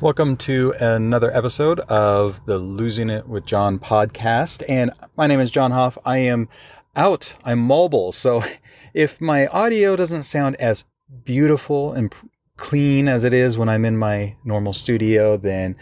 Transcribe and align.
Welcome 0.00 0.38
to 0.38 0.72
another 0.80 1.30
episode 1.36 1.80
of 1.80 2.46
the 2.46 2.56
Losing 2.56 3.10
It 3.10 3.28
with 3.28 3.44
John 3.44 3.78
podcast. 3.78 4.62
And 4.66 4.90
my 5.14 5.26
name 5.26 5.40
is 5.40 5.50
John 5.50 5.72
Hoff. 5.72 5.98
I 6.06 6.16
am 6.18 6.48
out, 6.96 7.36
I'm 7.44 7.58
mobile. 7.58 8.10
So 8.12 8.42
if 8.94 9.20
my 9.20 9.46
audio 9.48 9.96
doesn't 9.96 10.22
sound 10.22 10.56
as 10.56 10.86
beautiful 11.24 11.92
and 11.92 12.14
clean 12.56 13.08
as 13.08 13.24
it 13.24 13.34
is 13.34 13.58
when 13.58 13.68
I'm 13.68 13.84
in 13.84 13.98
my 13.98 14.36
normal 14.42 14.72
studio, 14.72 15.36
then 15.36 15.76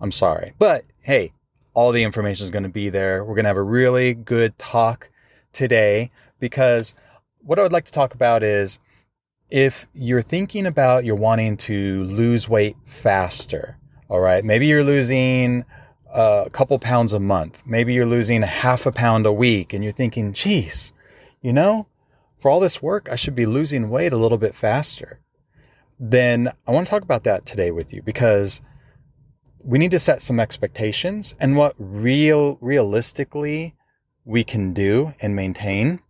I'm 0.00 0.10
sorry. 0.10 0.54
But 0.58 0.86
hey, 1.02 1.34
all 1.74 1.92
the 1.92 2.02
information 2.02 2.44
is 2.44 2.50
going 2.50 2.62
to 2.62 2.70
be 2.70 2.88
there. 2.88 3.22
We're 3.22 3.34
going 3.34 3.44
to 3.44 3.50
have 3.50 3.58
a 3.58 3.62
really 3.62 4.14
good 4.14 4.56
talk 4.56 5.10
today 5.52 6.10
because 6.38 6.94
what 7.42 7.58
I 7.58 7.62
would 7.62 7.72
like 7.72 7.84
to 7.84 7.92
talk 7.92 8.14
about 8.14 8.42
is 8.42 8.78
if 9.50 9.86
you're 9.92 10.22
thinking 10.22 10.66
about 10.66 11.04
you're 11.04 11.16
wanting 11.16 11.56
to 11.56 12.04
lose 12.04 12.48
weight 12.48 12.76
faster, 12.84 13.76
all 14.08 14.20
right, 14.20 14.44
maybe 14.44 14.66
you're 14.66 14.84
losing 14.84 15.64
a 16.12 16.48
couple 16.52 16.78
pounds 16.78 17.12
a 17.12 17.20
month, 17.20 17.62
maybe 17.66 17.92
you're 17.92 18.06
losing 18.06 18.42
a 18.42 18.46
half 18.46 18.86
a 18.86 18.92
pound 18.92 19.26
a 19.26 19.32
week, 19.32 19.72
and 19.72 19.84
you're 19.84 19.92
thinking, 19.92 20.32
geez, 20.32 20.92
you 21.40 21.52
know, 21.52 21.86
for 22.38 22.50
all 22.50 22.60
this 22.60 22.82
work, 22.82 23.08
I 23.10 23.16
should 23.16 23.34
be 23.34 23.46
losing 23.46 23.90
weight 23.90 24.12
a 24.12 24.16
little 24.16 24.38
bit 24.38 24.54
faster. 24.54 25.20
Then 25.98 26.50
I 26.66 26.70
want 26.70 26.86
to 26.86 26.90
talk 26.90 27.02
about 27.02 27.24
that 27.24 27.44
today 27.44 27.70
with 27.70 27.92
you 27.92 28.02
because 28.02 28.62
we 29.62 29.78
need 29.78 29.90
to 29.90 29.98
set 29.98 30.22
some 30.22 30.40
expectations 30.40 31.34
and 31.38 31.56
what 31.56 31.74
real 31.78 32.56
realistically 32.62 33.74
we 34.24 34.42
can 34.42 34.72
do 34.72 35.12
and 35.20 35.36
maintain 35.36 36.00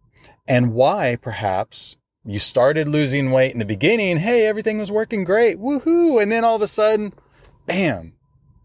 and 0.46 0.72
why 0.72 1.16
perhaps 1.20 1.96
you 2.24 2.38
started 2.38 2.86
losing 2.86 3.30
weight 3.30 3.52
in 3.52 3.58
the 3.58 3.64
beginning. 3.64 4.18
Hey, 4.18 4.46
everything 4.46 4.78
was 4.78 4.90
working 4.90 5.24
great. 5.24 5.58
Woohoo. 5.58 6.22
And 6.22 6.30
then 6.30 6.44
all 6.44 6.56
of 6.56 6.62
a 6.62 6.68
sudden, 6.68 7.12
bam, 7.66 8.14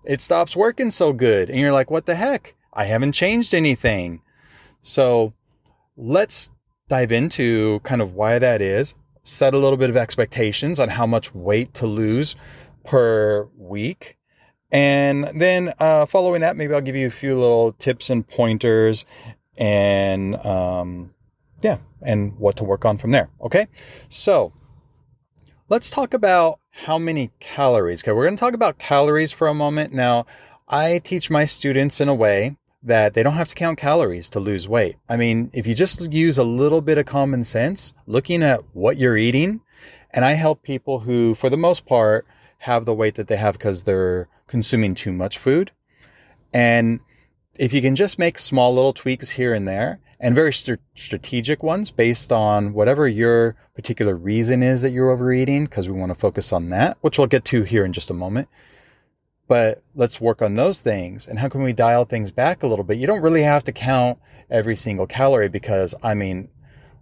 it 0.04 0.22
stops 0.22 0.56
working 0.56 0.92
so 0.92 1.14
good. 1.14 1.50
And 1.50 1.60
you're 1.60 1.72
like, 1.72 1.90
what 1.90 2.06
the 2.06 2.16
heck? 2.16 2.56
I 2.74 2.86
haven't 2.86 3.14
changed 3.14 3.54
anything. 3.54 4.22
So 4.82 5.34
let's 5.96 6.52
dive 6.90 7.12
into 7.12 7.80
kind 7.80 8.02
of 8.02 8.14
why 8.14 8.38
that 8.40 8.62
is, 8.62 8.96
set 9.24 9.54
a 9.54 9.58
little 9.58 9.78
bit 9.78 9.90
of 9.90 9.98
expectations 9.98 10.80
on 10.80 10.90
how 10.90 11.08
much 11.08 11.34
weight 11.34 11.74
to 11.76 11.88
lose 11.88 12.36
per 12.84 13.48
week. 13.58 14.18
And 14.72 15.32
then 15.40 15.74
uh, 15.80 16.06
following 16.06 16.42
that, 16.42 16.58
maybe 16.58 16.74
I'll 16.74 16.82
give 16.82 16.96
you 16.96 17.08
a 17.08 17.12
few 17.12 17.40
little 17.40 17.72
tips 17.72 18.10
and 18.10 18.28
pointers 18.28 19.06
and 19.58 20.36
um, 20.46 21.15
yeah, 21.62 21.78
and 22.02 22.38
what 22.38 22.56
to 22.58 22.64
work 22.64 22.86
on 22.86 22.98
from 22.98 23.12
there. 23.12 23.30
Okay. 23.42 23.68
So 24.10 24.54
let's 25.70 25.90
talk 25.90 26.14
about 26.14 26.60
how 26.72 26.98
many 26.98 27.32
calories. 27.40 28.04
Okay. 28.04 28.12
We're 28.12 28.26
going 28.26 28.36
to 28.36 28.40
talk 28.40 28.54
about 28.54 28.78
calories 28.78 29.32
for 29.32 29.48
a 29.48 29.54
moment. 29.54 29.94
Now, 29.94 30.26
I 30.68 31.00
teach 31.04 31.30
my 31.30 31.46
students 31.46 32.02
in 32.02 32.10
a 32.10 32.16
way 32.16 32.58
that 32.84 33.16
they 33.16 33.24
don't 33.24 33.34
have 33.34 33.48
to 33.48 33.56
count 33.56 33.80
calories 33.80 34.30
to 34.30 34.40
lose 34.40 34.68
weight. 34.68 34.96
I 35.10 35.18
mean, 35.18 35.50
if 35.54 35.66
you 35.66 35.74
just 35.74 36.12
use 36.14 36.38
a 36.38 36.44
little 36.44 36.82
bit 36.82 37.00
of 37.00 37.08
common 37.08 37.44
sense, 37.44 37.94
looking 38.06 38.44
at 38.44 38.62
what 38.74 38.98
you're 38.98 39.18
eating, 39.18 39.62
and 40.12 40.24
I 40.24 40.34
help 40.34 40.62
people 40.62 41.00
who, 41.00 41.34
for 41.34 41.50
the 41.50 41.58
most 41.58 41.86
part, 41.86 42.28
have 42.60 42.86
the 42.86 42.94
weight 42.94 43.16
that 43.16 43.28
they 43.28 43.38
have 43.38 43.58
because 43.58 43.84
they're 43.84 44.28
consuming 44.48 44.94
too 44.94 45.12
much 45.12 45.38
food. 45.38 45.72
And 46.54 47.00
if 47.58 47.74
you 47.74 47.82
can 47.82 47.96
just 47.96 48.20
make 48.20 48.38
small 48.38 48.74
little 48.74 48.94
tweaks 48.94 49.32
here 49.32 49.54
and 49.54 49.68
there, 49.68 50.00
and 50.26 50.34
very 50.34 50.52
st- 50.52 50.80
strategic 50.96 51.62
ones 51.62 51.92
based 51.92 52.32
on 52.32 52.74
whatever 52.74 53.08
your 53.08 53.56
particular 53.76 54.16
reason 54.16 54.64
is 54.64 54.82
that 54.82 54.90
you're 54.90 55.12
overeating, 55.12 55.66
because 55.66 55.88
we 55.88 55.94
want 55.94 56.10
to 56.10 56.16
focus 56.16 56.52
on 56.52 56.70
that, 56.70 56.98
which 57.02 57.20
we'll 57.20 57.28
get 57.28 57.46
to 57.46 57.62
here 57.62 57.86
in 57.86 57.94
just 57.94 58.10
a 58.10 58.14
moment. 58.16 58.50
But 59.48 59.84
let's 59.94 60.20
work 60.20 60.42
on 60.42 60.56
those 60.56 60.82
things. 60.82 61.28
And 61.28 61.38
how 61.38 61.48
can 61.48 61.62
we 61.62 61.74
dial 61.74 62.06
things 62.06 62.32
back 62.32 62.64
a 62.64 62.68
little 62.68 62.84
bit? 62.84 62.98
You 62.98 63.06
don't 63.06 63.22
really 63.22 63.44
have 63.44 63.64
to 63.66 63.72
count 63.72 64.18
every 64.50 64.76
single 64.76 65.06
calorie 65.06 65.48
because, 65.48 65.94
I 66.02 66.16
mean, 66.16 66.50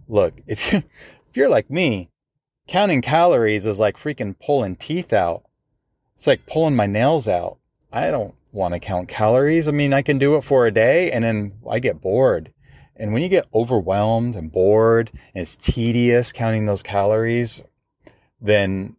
look, 0.06 0.34
if 0.46 0.70
you 0.70 0.82
if 1.30 1.34
you're 1.34 1.48
like 1.48 1.70
me, 1.70 2.10
counting 2.68 3.00
calories 3.00 3.64
is 3.64 3.80
like 3.80 3.96
freaking 3.96 4.38
pulling 4.38 4.76
teeth 4.76 5.14
out. 5.14 5.44
It's 6.14 6.26
like 6.26 6.44
pulling 6.44 6.76
my 6.76 6.84
nails 6.84 7.26
out. 7.26 7.56
I 7.90 8.10
don't 8.10 8.34
want 8.52 8.74
to 8.74 8.80
count 8.80 9.08
calories. 9.08 9.66
I 9.66 9.70
mean, 9.70 9.94
I 9.94 10.02
can 10.02 10.18
do 10.18 10.36
it 10.36 10.44
for 10.44 10.66
a 10.66 10.70
day 10.70 11.10
and 11.10 11.24
then 11.24 11.52
I 11.66 11.78
get 11.78 12.02
bored. 12.02 12.52
And 12.96 13.12
when 13.12 13.22
you 13.22 13.28
get 13.28 13.48
overwhelmed 13.52 14.36
and 14.36 14.52
bored 14.52 15.10
and 15.34 15.42
it's 15.42 15.56
tedious 15.56 16.32
counting 16.32 16.66
those 16.66 16.82
calories, 16.82 17.64
then 18.40 18.96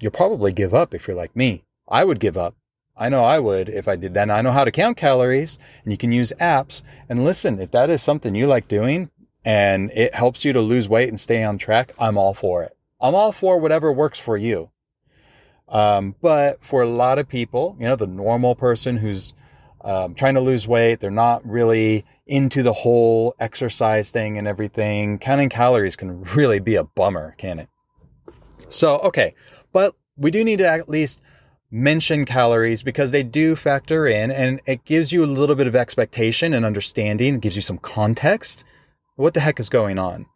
you'll 0.00 0.12
probably 0.12 0.52
give 0.52 0.74
up 0.74 0.94
if 0.94 1.06
you're 1.06 1.16
like 1.16 1.34
me. 1.34 1.64
I 1.88 2.04
would 2.04 2.20
give 2.20 2.36
up. 2.36 2.54
I 2.96 3.08
know 3.08 3.24
I 3.24 3.38
would 3.38 3.68
if 3.68 3.88
I 3.88 3.96
did 3.96 4.14
that. 4.14 4.22
And 4.22 4.32
I 4.32 4.42
know 4.42 4.52
how 4.52 4.64
to 4.64 4.70
count 4.70 4.96
calories 4.96 5.58
and 5.82 5.92
you 5.92 5.96
can 5.96 6.12
use 6.12 6.32
apps. 6.40 6.82
And 7.08 7.24
listen, 7.24 7.60
if 7.60 7.70
that 7.72 7.90
is 7.90 8.02
something 8.02 8.34
you 8.34 8.46
like 8.46 8.68
doing 8.68 9.10
and 9.44 9.90
it 9.92 10.14
helps 10.14 10.44
you 10.44 10.52
to 10.52 10.60
lose 10.60 10.88
weight 10.88 11.08
and 11.08 11.18
stay 11.18 11.42
on 11.42 11.58
track, 11.58 11.92
I'm 11.98 12.18
all 12.18 12.34
for 12.34 12.62
it. 12.62 12.76
I'm 13.00 13.14
all 13.14 13.32
for 13.32 13.58
whatever 13.58 13.90
works 13.90 14.18
for 14.18 14.36
you. 14.36 14.70
Um, 15.68 16.16
but 16.20 16.62
for 16.62 16.82
a 16.82 16.88
lot 16.88 17.18
of 17.18 17.28
people, 17.28 17.76
you 17.78 17.86
know, 17.86 17.96
the 17.96 18.06
normal 18.06 18.54
person 18.54 18.98
who's 18.98 19.32
um, 19.82 20.14
trying 20.14 20.34
to 20.34 20.40
lose 20.40 20.68
weight, 20.68 21.00
they're 21.00 21.10
not 21.10 21.46
really 21.48 22.04
into 22.30 22.62
the 22.62 22.72
whole 22.72 23.34
exercise 23.38 24.10
thing 24.10 24.38
and 24.38 24.48
everything. 24.48 25.18
Counting 25.18 25.48
calories 25.48 25.96
can 25.96 26.22
really 26.34 26.60
be 26.60 26.76
a 26.76 26.84
bummer, 26.84 27.34
can 27.36 27.58
it? 27.58 27.68
So, 28.68 28.98
okay, 29.00 29.34
but 29.72 29.94
we 30.16 30.30
do 30.30 30.44
need 30.44 30.58
to 30.60 30.68
at 30.68 30.88
least 30.88 31.20
mention 31.70 32.24
calories 32.24 32.82
because 32.82 33.10
they 33.10 33.22
do 33.22 33.56
factor 33.56 34.06
in 34.06 34.30
and 34.30 34.60
it 34.66 34.84
gives 34.84 35.12
you 35.12 35.24
a 35.24 35.26
little 35.26 35.56
bit 35.56 35.66
of 35.66 35.76
expectation 35.76 36.54
and 36.54 36.64
understanding, 36.64 37.36
it 37.36 37.40
gives 37.40 37.56
you 37.56 37.62
some 37.62 37.78
context. 37.78 38.64
What 39.16 39.34
the 39.34 39.40
heck 39.40 39.60
is 39.60 39.68
going 39.68 39.98
on? 39.98 40.26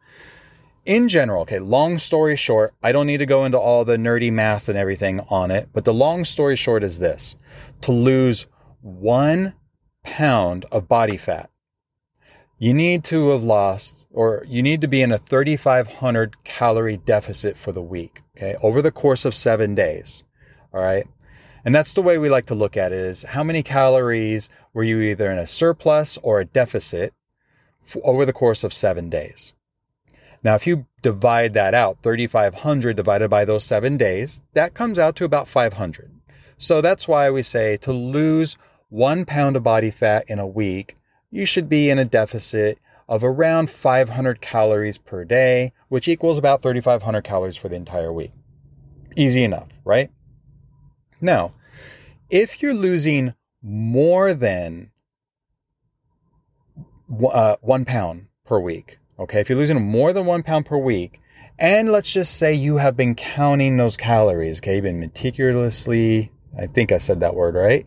in 0.85 1.09
general, 1.09 1.41
okay, 1.41 1.59
long 1.59 1.97
story 1.97 2.35
short, 2.35 2.73
I 2.83 2.91
don't 2.91 3.07
need 3.07 3.17
to 3.17 3.25
go 3.25 3.43
into 3.43 3.59
all 3.59 3.83
the 3.85 3.97
nerdy 3.97 4.31
math 4.31 4.69
and 4.69 4.77
everything 4.77 5.19
on 5.29 5.51
it, 5.51 5.69
but 5.73 5.83
the 5.83 5.93
long 5.93 6.23
story 6.23 6.55
short 6.55 6.83
is 6.83 6.99
this 6.99 7.35
to 7.81 7.91
lose 7.91 8.45
one 8.81 9.53
pound 10.03 10.65
of 10.71 10.87
body 10.87 11.17
fat, 11.17 11.49
you 12.65 12.73
need 12.73 13.03
to 13.03 13.29
have 13.29 13.43
lost, 13.43 14.07
or 14.11 14.43
you 14.47 14.63
need 14.63 14.81
to 14.81 14.87
be 14.87 15.03
in 15.03 15.11
a 15.11 15.19
3,500 15.19 16.43
calorie 16.43 16.97
deficit 16.97 17.55
for 17.55 17.71
the 17.71 17.81
week, 17.81 18.23
okay, 18.35 18.55
over 18.59 18.81
the 18.81 18.91
course 18.91 19.23
of 19.23 19.35
seven 19.35 19.75
days. 19.75 20.23
All 20.73 20.81
right. 20.81 21.05
And 21.63 21.75
that's 21.75 21.93
the 21.93 22.01
way 22.01 22.17
we 22.17 22.27
like 22.27 22.47
to 22.47 22.55
look 22.55 22.75
at 22.75 22.91
it 22.91 22.97
is 22.97 23.21
how 23.21 23.43
many 23.43 23.61
calories 23.61 24.49
were 24.73 24.83
you 24.83 24.99
either 24.99 25.31
in 25.31 25.37
a 25.37 25.45
surplus 25.45 26.17
or 26.23 26.39
a 26.39 26.45
deficit 26.45 27.13
over 28.03 28.25
the 28.25 28.33
course 28.33 28.63
of 28.63 28.73
seven 28.73 29.11
days. 29.11 29.53
Now, 30.43 30.55
if 30.55 30.65
you 30.65 30.87
divide 31.03 31.53
that 31.53 31.75
out, 31.75 32.01
3,500 32.01 32.95
divided 32.95 33.29
by 33.29 33.45
those 33.45 33.63
seven 33.63 33.95
days, 33.95 34.41
that 34.53 34.73
comes 34.73 34.97
out 34.97 35.15
to 35.17 35.23
about 35.23 35.47
500. 35.47 36.09
So 36.57 36.81
that's 36.81 37.07
why 37.07 37.29
we 37.29 37.43
say 37.43 37.77
to 37.77 37.93
lose 37.93 38.57
one 38.89 39.23
pound 39.23 39.55
of 39.55 39.61
body 39.61 39.91
fat 39.91 40.25
in 40.27 40.39
a 40.39 40.47
week, 40.47 40.95
you 41.35 41.45
should 41.45 41.69
be 41.69 41.89
in 41.89 41.99
a 41.99 42.05
deficit 42.05 42.79
of 43.07 43.23
around 43.23 43.69
500 43.69 44.41
calories 44.41 44.97
per 44.97 45.23
day, 45.23 45.73
which 45.89 46.07
equals 46.07 46.37
about 46.37 46.61
3,500 46.61 47.21
calories 47.21 47.57
for 47.57 47.69
the 47.69 47.75
entire 47.75 48.11
week. 48.11 48.31
Easy 49.15 49.43
enough, 49.43 49.69
right? 49.83 50.09
Now, 51.21 51.53
if 52.29 52.61
you're 52.61 52.73
losing 52.73 53.33
more 53.61 54.33
than 54.33 54.91
uh, 57.31 57.55
one 57.61 57.85
pound 57.85 58.27
per 58.45 58.59
week, 58.59 58.97
Okay. 59.17 59.39
If 59.39 59.49
you're 59.49 59.57
losing 59.57 59.81
more 59.81 60.11
than 60.13 60.25
one 60.25 60.43
pound 60.43 60.65
per 60.65 60.77
week, 60.77 61.21
and 61.57 61.91
let's 61.91 62.11
just 62.11 62.35
say 62.35 62.53
you 62.53 62.77
have 62.77 62.97
been 62.97 63.15
counting 63.15 63.77
those 63.77 63.95
calories, 63.95 64.59
okay, 64.59 64.75
you've 64.75 64.83
been 64.83 64.99
meticulously, 64.99 66.31
I 66.59 66.67
think 66.67 66.91
I 66.91 66.97
said 66.97 67.21
that 67.21 67.35
word 67.35 67.55
right, 67.55 67.85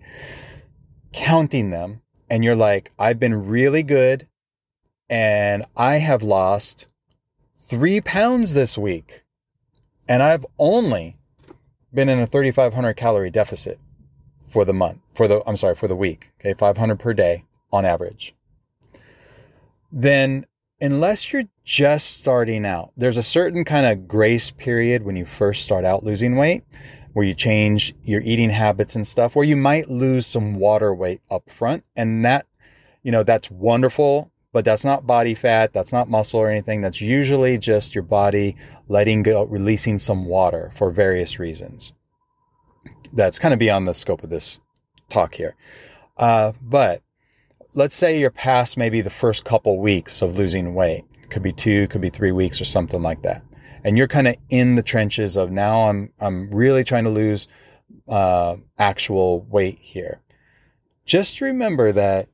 counting 1.13 1.71
them, 1.71 2.01
and 2.31 2.45
you're 2.45 2.57
like, 2.57 2.93
I've 2.99 3.19
been 3.19 3.47
really 3.47 3.83
good 3.83 4.27
and 5.09 5.65
I 5.77 5.97
have 5.97 6.23
lost 6.23 6.87
three 7.55 8.01
pounds 8.01 8.55
this 8.55 8.77
week. 8.77 9.25
And 10.09 10.23
I've 10.23 10.47
only 10.59 11.17
been 11.93 12.09
in 12.09 12.21
a 12.21 12.27
3,500 12.27 12.95
calorie 12.95 13.31
deficit 13.31 13.79
for 14.49 14.65
the 14.65 14.73
month, 14.73 14.99
for 15.15 15.29
the, 15.29 15.43
I'm 15.47 15.57
sorry, 15.57 15.75
for 15.75 15.89
the 15.89 15.97
week. 15.97 16.31
Okay. 16.41 16.55
500 16.55 16.99
per 16.99 17.13
day 17.13 17.45
on 17.73 17.85
average. 17.85 18.35
Then 19.93 20.47
unless 20.81 21.33
you're 21.33 21.45
just 21.65 22.17
starting 22.17 22.65
out, 22.65 22.93
there's 22.97 23.17
a 23.17 23.23
certain 23.23 23.65
kind 23.65 23.87
of 23.87 24.09
grace 24.09 24.51
period 24.51 25.03
when 25.03 25.17
you 25.17 25.25
first 25.25 25.65
start 25.65 25.85
out 25.85 26.05
losing 26.05 26.37
weight 26.37 26.65
where 27.13 27.25
you 27.25 27.35
change 27.35 27.95
your 28.03 28.21
eating 28.23 28.51
habits 28.51 28.95
and 28.95 29.07
stuff, 29.07 29.35
where 29.35 29.45
you 29.45 29.57
might 29.57 29.91
lose 29.91 30.27
some 30.27 30.55
water 30.55 30.95
weight 30.95 31.21
up 31.31 31.49
front. 31.51 31.85
And 31.97 32.25
that, 32.25 32.47
you 33.03 33.11
know, 33.11 33.23
that's 33.23 33.51
wonderful, 33.51 34.31
but 34.53 34.65
that's 34.65 34.85
not 34.85 35.07
body 35.07 35.35
fat. 35.35 35.73
That's 35.73 35.93
not 35.93 36.09
muscle 36.09 36.41
or 36.41 36.49
anything. 36.49 36.81
That's 36.81 37.01
usually 37.01 37.59
just 37.59 37.95
your 37.95 38.05
body 38.05 38.57
letting 38.89 39.23
go, 39.23 39.45
releasing 39.45 39.99
some 39.99 40.27
water 40.27 40.71
for 40.75 40.91
various 40.91 41.39
reasons. 41.39 41.93
that's 43.13 43.39
kind 43.39 43.53
of 43.53 43.59
beyond 43.59 43.89
the 43.89 43.95
scope 43.95 44.23
of 44.23 44.31
this 44.31 44.61
talk 45.09 45.35
here. 45.35 45.57
Uh, 46.17 46.53
but 46.61 47.03
let's 47.75 47.95
say 47.95 48.19
you're 48.19 48.31
past 48.31 48.77
maybe 48.77 49.01
the 49.01 49.11
first 49.11 49.45
couple 49.45 49.79
weeks 49.79 50.23
of 50.23 50.37
losing 50.39 50.75
weight. 50.75 51.05
Could 51.31 51.43
be 51.43 51.53
two, 51.53 51.89
could 51.89 52.01
be 52.01 52.11
three 52.11 52.33
weeks 52.33 52.61
or 52.61 52.65
something 52.65 53.03
like 53.03 53.23
that. 53.23 53.43
And 53.85 53.97
you're 53.97 54.09
kind 54.09 54.29
of 54.29 54.37
in 54.49 54.75
the 54.75 54.83
trenches 54.83 55.37
of 55.37 55.51
now 55.51 55.89
I'm, 55.89 56.13
I'm 56.21 56.51
really 56.51 56.85
trying 56.85 57.05
to 57.05 57.11
lose, 57.11 57.49
uh, 58.09 58.57
actual 58.79 59.43
weight 59.43 59.79
here. 59.81 60.21
Just 61.05 61.41
remember 61.41 61.93
that 61.93 62.29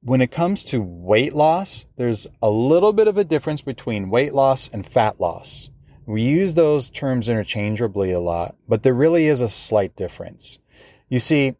when 0.00 0.20
it 0.20 0.30
comes 0.30 0.62
to 0.64 0.82
weight 0.82 1.34
loss, 1.34 1.86
there's 1.96 2.26
a 2.42 2.50
little 2.50 2.92
bit 2.92 3.08
of 3.08 3.16
a 3.16 3.24
difference 3.24 3.62
between 3.62 4.10
weight 4.10 4.34
loss 4.34 4.68
and 4.68 4.86
fat 4.86 5.18
loss. 5.18 5.70
We 6.06 6.22
use 6.22 6.54
those 6.54 6.90
terms 6.90 7.28
interchangeably 7.28 8.12
a 8.12 8.20
lot, 8.20 8.54
but 8.68 8.82
there 8.82 8.92
really 8.92 9.26
is 9.26 9.40
a 9.40 9.48
slight 9.48 9.96
difference. 9.96 10.58
You 11.08 11.18
see, 11.18 11.54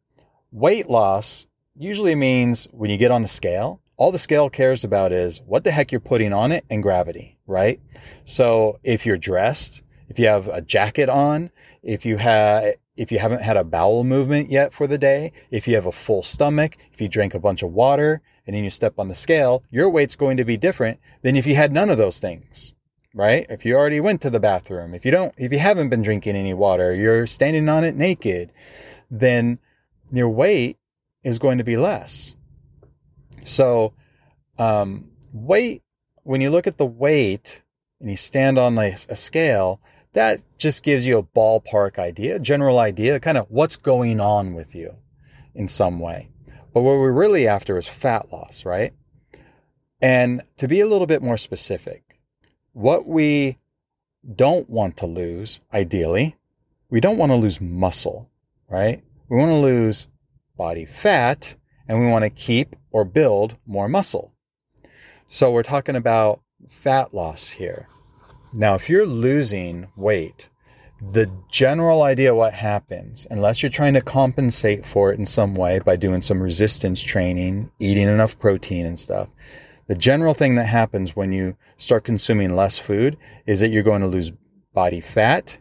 weight 0.53 0.91
loss 0.91 1.47
usually 1.75 2.15
means 2.15 2.69
when 2.71 2.91
you 2.91 2.99
get 2.99 3.11
on 3.11 3.25
a 3.25 3.29
scale, 3.29 3.81
all 3.97 4.13
the 4.13 4.19
scale 4.19 4.51
cares 4.51 4.85
about 4.85 5.13
is 5.13 5.41
what 5.47 5.65
the 5.65 5.71
heck 5.71 5.93
you're 5.93 6.01
putting 6.01 6.33
on 6.33 6.53
it 6.53 6.65
and 6.69 6.83
gravity, 6.83 7.39
right? 7.47 7.81
So 8.25 8.79
if 8.83 9.07
you're 9.07 9.17
dressed, 9.17 9.83
if 10.09 10.19
you 10.19 10.27
have 10.27 10.49
a 10.49 10.61
jacket 10.61 11.09
on, 11.09 11.51
if 11.83 12.05
you 12.05 12.17
have 12.17 12.75
if 12.97 13.11
you 13.11 13.19
haven't 13.19 13.43
had 13.43 13.57
a 13.57 13.65
bowel 13.65 14.05
movement 14.05 14.51
yet 14.51 14.73
for 14.73 14.87
the 14.87 14.99
day, 14.99 15.33
if 15.51 15.67
you 15.67 15.75
have 15.75 15.87
a 15.87 15.93
full 15.93 16.23
stomach, 16.23 16.77
if 16.93 17.01
you 17.01 17.09
drink 17.09 17.35
a 17.35 17.41
bunch 17.41 17.63
of 17.63 17.73
water 17.73 18.23
and 18.47 18.55
then 18.55 18.63
you 18.63 18.71
step 18.71 18.99
on 18.99 19.09
the 19.09 19.15
scale, 19.15 19.65
your 19.71 19.91
weight's 19.91 20.15
going 20.15 20.37
to 20.37 20.45
be 20.45 20.57
different 20.57 21.01
than 21.23 21.35
if 21.35 21.47
you 21.47 21.57
had 21.57 21.73
none 21.73 21.91
of 21.91 21.99
those 21.99 22.21
things. 22.21 22.73
Right? 23.17 23.47
If 23.49 23.65
you 23.65 23.77
already 23.77 24.01
went 24.01 24.21
to 24.23 24.31
the 24.31 24.41
bathroom, 24.41 24.93
if 24.93 25.05
you 25.05 25.13
don't, 25.13 25.33
if 25.37 25.53
you 25.53 25.61
haven't 25.61 25.89
been 25.89 26.03
drinking 26.03 26.35
any 26.35 26.53
water, 26.53 26.93
you're 26.93 27.29
standing 27.29 27.69
on 27.69 27.85
it 27.85 27.95
naked, 27.95 28.51
then 29.09 29.61
your 30.13 30.29
weight 30.29 30.79
is 31.23 31.39
going 31.39 31.59
to 31.59 31.65
be 31.65 31.77
less. 31.77 32.35
So, 33.45 33.93
um, 34.59 35.11
weight, 35.33 35.83
when 36.23 36.41
you 36.41 36.51
look 36.51 36.67
at 36.67 36.79
the 36.79 36.87
weight 36.87 37.63
and 38.01 38.11
you 38.11 38.17
stand 38.17 38.59
on 38.59 38.77
a, 38.79 38.97
scale, 38.97 39.81
that 40.15 40.43
just 40.59 40.83
gives 40.83 41.07
you 41.07 41.19
a 41.19 41.23
ballpark 41.23 41.99
idea, 41.99 42.37
a 42.37 42.41
general 42.41 42.79
idea, 42.79 43.21
kind 43.21 43.39
of 43.39 43.47
what's 43.51 43.77
going 43.77 44.21
on 44.21 44.55
with 44.55 44.75
you 44.75 44.97
in 45.55 45.69
some 45.69 46.01
way. 46.01 46.31
But 46.73 46.83
what 46.83 46.97
we're 46.97 47.13
really 47.13 47.47
after 47.47 47.79
is 47.79 47.89
fat 47.89 48.33
loss, 48.33 48.65
right? 48.65 48.93
And 50.01 50.43
to 50.57 50.67
be 50.67 50.81
a 50.81 50.87
little 50.87 51.07
bit 51.07 51.23
more 51.23 51.37
specific, 51.37 52.19
what 52.73 53.07
we 53.07 53.59
don't 54.35 54.69
want 54.69 54.97
to 54.99 55.07
lose, 55.07 55.61
ideally, 55.73 56.37
we 56.91 57.01
don't 57.01 57.19
want 57.19 57.33
to 57.33 57.37
lose 57.37 57.61
muscle, 57.61 58.31
right? 58.69 59.03
We 59.29 59.37
want 59.37 59.51
to 59.51 59.57
lose 59.57 60.09
body 60.57 60.85
fat 60.85 61.57
and 61.89 62.01
we 62.01 62.07
want 62.07 62.25
to 62.25 62.31
keep 62.31 62.77
or 62.91 63.05
build 63.05 63.57
more 63.67 63.89
muscle. 63.89 64.33
So 65.27 65.51
we're 65.51 65.63
talking 65.63 65.97
about 65.97 66.41
fat 66.69 67.15
loss 67.15 67.51
here. 67.51 67.87
Now, 68.53 68.75
if 68.75 68.89
you're 68.89 69.07
losing 69.07 69.89
weight, 69.97 70.49
the 71.01 71.31
general 71.51 72.03
idea 72.03 72.35
what 72.35 72.55
happens, 72.55 73.27
unless 73.31 73.63
you're 73.63 73.71
trying 73.71 73.95
to 73.95 74.01
compensate 74.01 74.87
for 74.87 75.13
it 75.13 75.19
in 75.19 75.27
some 75.27 75.55
way 75.55 75.81
by 75.81 75.97
doing 75.97 76.23
some 76.23 76.43
resistance 76.43 77.03
training, 77.03 77.71
eating 77.79 78.09
enough 78.09 78.39
protein 78.39 78.87
and 78.87 78.99
stuff, 78.99 79.29
the 79.87 79.95
general 79.95 80.35
thing 80.35 80.55
that 80.55 80.67
happens 80.67 81.15
when 81.15 81.33
you 81.33 81.57
start 81.77 82.05
consuming 82.05 82.57
less 82.57 82.79
food 82.79 83.17
is 83.47 83.61
that 83.61 83.69
you're 83.69 83.83
going 83.83 84.01
to 84.01 84.07
lose 84.07 84.33
body 84.73 85.01
fat 85.01 85.59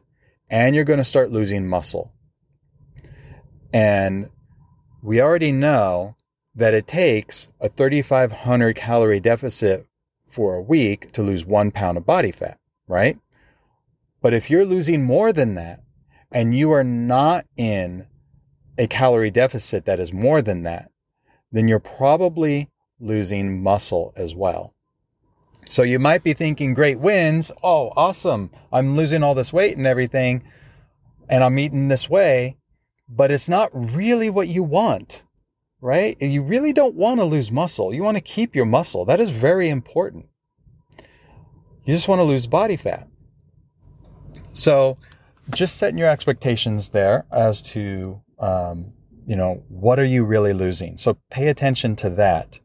and 0.50 0.76
you're 0.76 0.86
going 0.86 0.98
to 0.98 1.04
start 1.04 1.32
losing 1.32 1.68
muscle. 1.68 2.14
And 3.74 4.30
we 5.04 5.22
already 5.22 5.52
know 5.52 6.16
that 6.56 6.74
it 6.74 6.88
takes 6.88 7.50
a 7.60 7.68
3,500 7.68 8.76
calorie 8.76 9.20
deficit 9.20 9.86
for 10.26 10.56
a 10.56 10.62
week 10.62 11.12
to 11.12 11.22
lose 11.22 11.46
one 11.46 11.72
pound 11.72 11.98
of 11.98 12.06
body 12.06 12.32
fat, 12.32 12.58
right? 12.88 13.20
But 14.22 14.34
if 14.34 14.50
you're 14.50 14.66
losing 14.66 15.04
more 15.04 15.34
than 15.34 15.56
that 15.56 15.82
and 16.32 16.58
you 16.58 16.72
are 16.72 16.86
not 16.86 17.46
in 17.58 18.08
a 18.78 18.88
calorie 18.88 19.30
deficit 19.30 19.84
that 19.86 20.00
is 20.00 20.14
more 20.14 20.42
than 20.42 20.64
that, 20.64 20.90
then 21.52 21.68
you're 21.68 21.80
probably 21.80 22.70
losing 23.00 23.62
muscle 23.62 24.14
as 24.16 24.34
well. 24.34 24.74
So 25.68 25.84
you 25.84 26.00
might 26.00 26.24
be 26.24 26.34
thinking 26.34 26.74
great 26.74 27.00
wins. 27.00 27.52
Oh, 27.62 27.92
awesome. 27.98 28.52
I'm 28.72 28.96
losing 28.96 29.22
all 29.22 29.36
this 29.36 29.52
weight 29.52 29.76
and 29.76 29.86
everything 29.86 30.44
and 31.30 31.44
I'm 31.44 31.60
eating 31.60 31.90
this 31.90 32.10
way 32.10 32.58
but 33.08 33.32
it's 33.32 33.50
not 33.50 33.70
really 33.74 34.30
what 34.30 34.48
you 34.48 34.64
want, 34.64 35.26
right? 35.82 36.20
You 36.22 36.42
really 36.42 36.74
don't 36.74 36.96
want 36.96 37.20
to 37.20 37.26
lose 37.26 37.52
muscle. 37.52 37.94
You 37.94 38.04
want 38.04 38.18
to 38.18 38.22
keep 38.22 38.56
your 38.56 38.66
muscle. 38.66 39.06
That 39.06 39.20
is 39.20 39.30
very 39.30 39.70
important. 39.70 40.28
You 41.86 41.94
just 41.94 42.08
want 42.08 42.20
to 42.20 42.24
lose 42.24 42.48
body 42.48 42.78
fat. 42.78 43.08
So, 44.54 44.98
just 45.50 45.78
setting 45.78 45.98
your 45.98 46.10
expectations 46.10 46.90
there 46.90 47.26
as 47.32 47.62
to, 47.74 48.22
um, 48.40 48.94
you 49.26 49.36
know, 49.36 49.64
what 49.68 50.00
are 50.00 50.06
you 50.06 50.24
really 50.24 50.54
losing? 50.54 50.96
So, 50.96 51.18
pay 51.30 51.50
attention 51.50 51.96
to 51.98 52.10
that. 52.12 52.60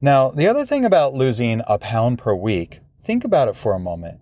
Now, 0.00 0.30
the 0.30 0.48
other 0.48 0.66
thing 0.66 0.84
about 0.84 1.14
losing 1.14 1.62
a 1.66 1.78
pound 1.78 2.18
per 2.18 2.34
week, 2.34 2.80
think 3.02 3.24
about 3.24 3.48
it 3.48 3.56
for 3.56 3.74
a 3.74 3.78
moment. 3.78 4.20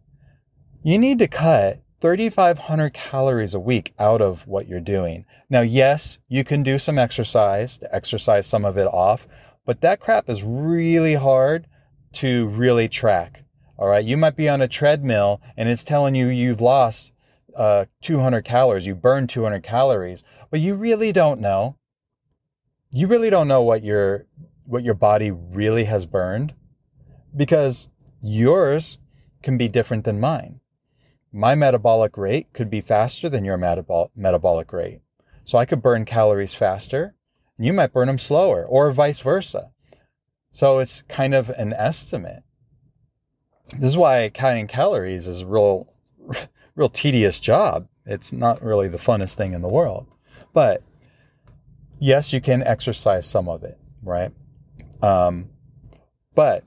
You 0.82 0.98
need 0.98 1.18
to 1.20 1.28
cut 1.28 1.83
3,500 2.04 2.92
calories 2.92 3.54
a 3.54 3.58
week 3.58 3.94
out 3.98 4.20
of 4.20 4.46
what 4.46 4.68
you're 4.68 4.78
doing. 4.78 5.24
Now, 5.48 5.62
yes, 5.62 6.18
you 6.28 6.44
can 6.44 6.62
do 6.62 6.78
some 6.78 6.98
exercise 6.98 7.78
to 7.78 7.94
exercise 7.94 8.46
some 8.46 8.62
of 8.62 8.76
it 8.76 8.86
off, 8.86 9.26
but 9.64 9.80
that 9.80 10.00
crap 10.00 10.28
is 10.28 10.42
really 10.42 11.14
hard 11.14 11.66
to 12.16 12.48
really 12.48 12.90
track. 12.90 13.44
All 13.78 13.88
right. 13.88 14.04
You 14.04 14.18
might 14.18 14.36
be 14.36 14.50
on 14.50 14.60
a 14.60 14.68
treadmill 14.68 15.40
and 15.56 15.66
it's 15.66 15.82
telling 15.82 16.14
you 16.14 16.26
you've 16.26 16.60
lost 16.60 17.14
uh, 17.56 17.86
200 18.02 18.44
calories, 18.44 18.86
you 18.86 18.94
burned 18.94 19.30
200 19.30 19.62
calories, 19.62 20.22
but 20.50 20.60
you 20.60 20.74
really 20.74 21.10
don't 21.10 21.40
know. 21.40 21.78
You 22.90 23.06
really 23.06 23.30
don't 23.30 23.48
know 23.48 23.62
what 23.62 23.82
your, 23.82 24.26
what 24.66 24.84
your 24.84 24.92
body 24.92 25.30
really 25.30 25.84
has 25.84 26.04
burned 26.04 26.52
because 27.34 27.88
yours 28.20 28.98
can 29.42 29.56
be 29.56 29.68
different 29.68 30.04
than 30.04 30.20
mine 30.20 30.60
my 31.34 31.56
metabolic 31.56 32.16
rate 32.16 32.52
could 32.52 32.70
be 32.70 32.81
faster 32.81 33.28
than 33.28 33.44
your 33.44 33.58
metabol- 33.58 34.10
metabolic 34.14 34.72
rate. 34.72 35.00
So 35.44 35.58
I 35.58 35.64
could 35.64 35.82
burn 35.82 36.04
calories 36.04 36.55
faster 36.55 37.17
and 37.58 37.67
you 37.67 37.72
might 37.72 37.93
burn 37.93 38.06
them 38.06 38.19
slower 38.19 38.64
or 38.64 38.93
vice 38.93 39.19
versa. 39.19 39.72
So 40.53 40.79
it's 40.79 41.03
kind 41.03 41.34
of 41.34 41.50
an 41.50 41.72
estimate. 41.72 42.44
This 43.76 43.88
is 43.88 43.96
why 43.96 44.31
counting 44.32 44.69
calories 44.69 45.26
is 45.26 45.41
a 45.41 45.46
real, 45.46 45.93
real 46.76 46.88
tedious 46.88 47.41
job. 47.41 47.88
It's 48.06 48.32
not 48.32 48.62
really 48.62 48.86
the 48.86 48.98
funnest 48.98 49.34
thing 49.34 49.55
in 49.55 49.62
the 49.62 49.69
world. 49.69 50.06
But 50.53 50.84
yes, 51.98 52.32
you 52.32 52.41
can 52.41 52.62
exercise 52.62 53.26
some 53.26 53.48
of 53.48 53.64
it, 53.64 53.76
right? 54.05 54.31
Um, 55.03 55.50
but 56.36 56.62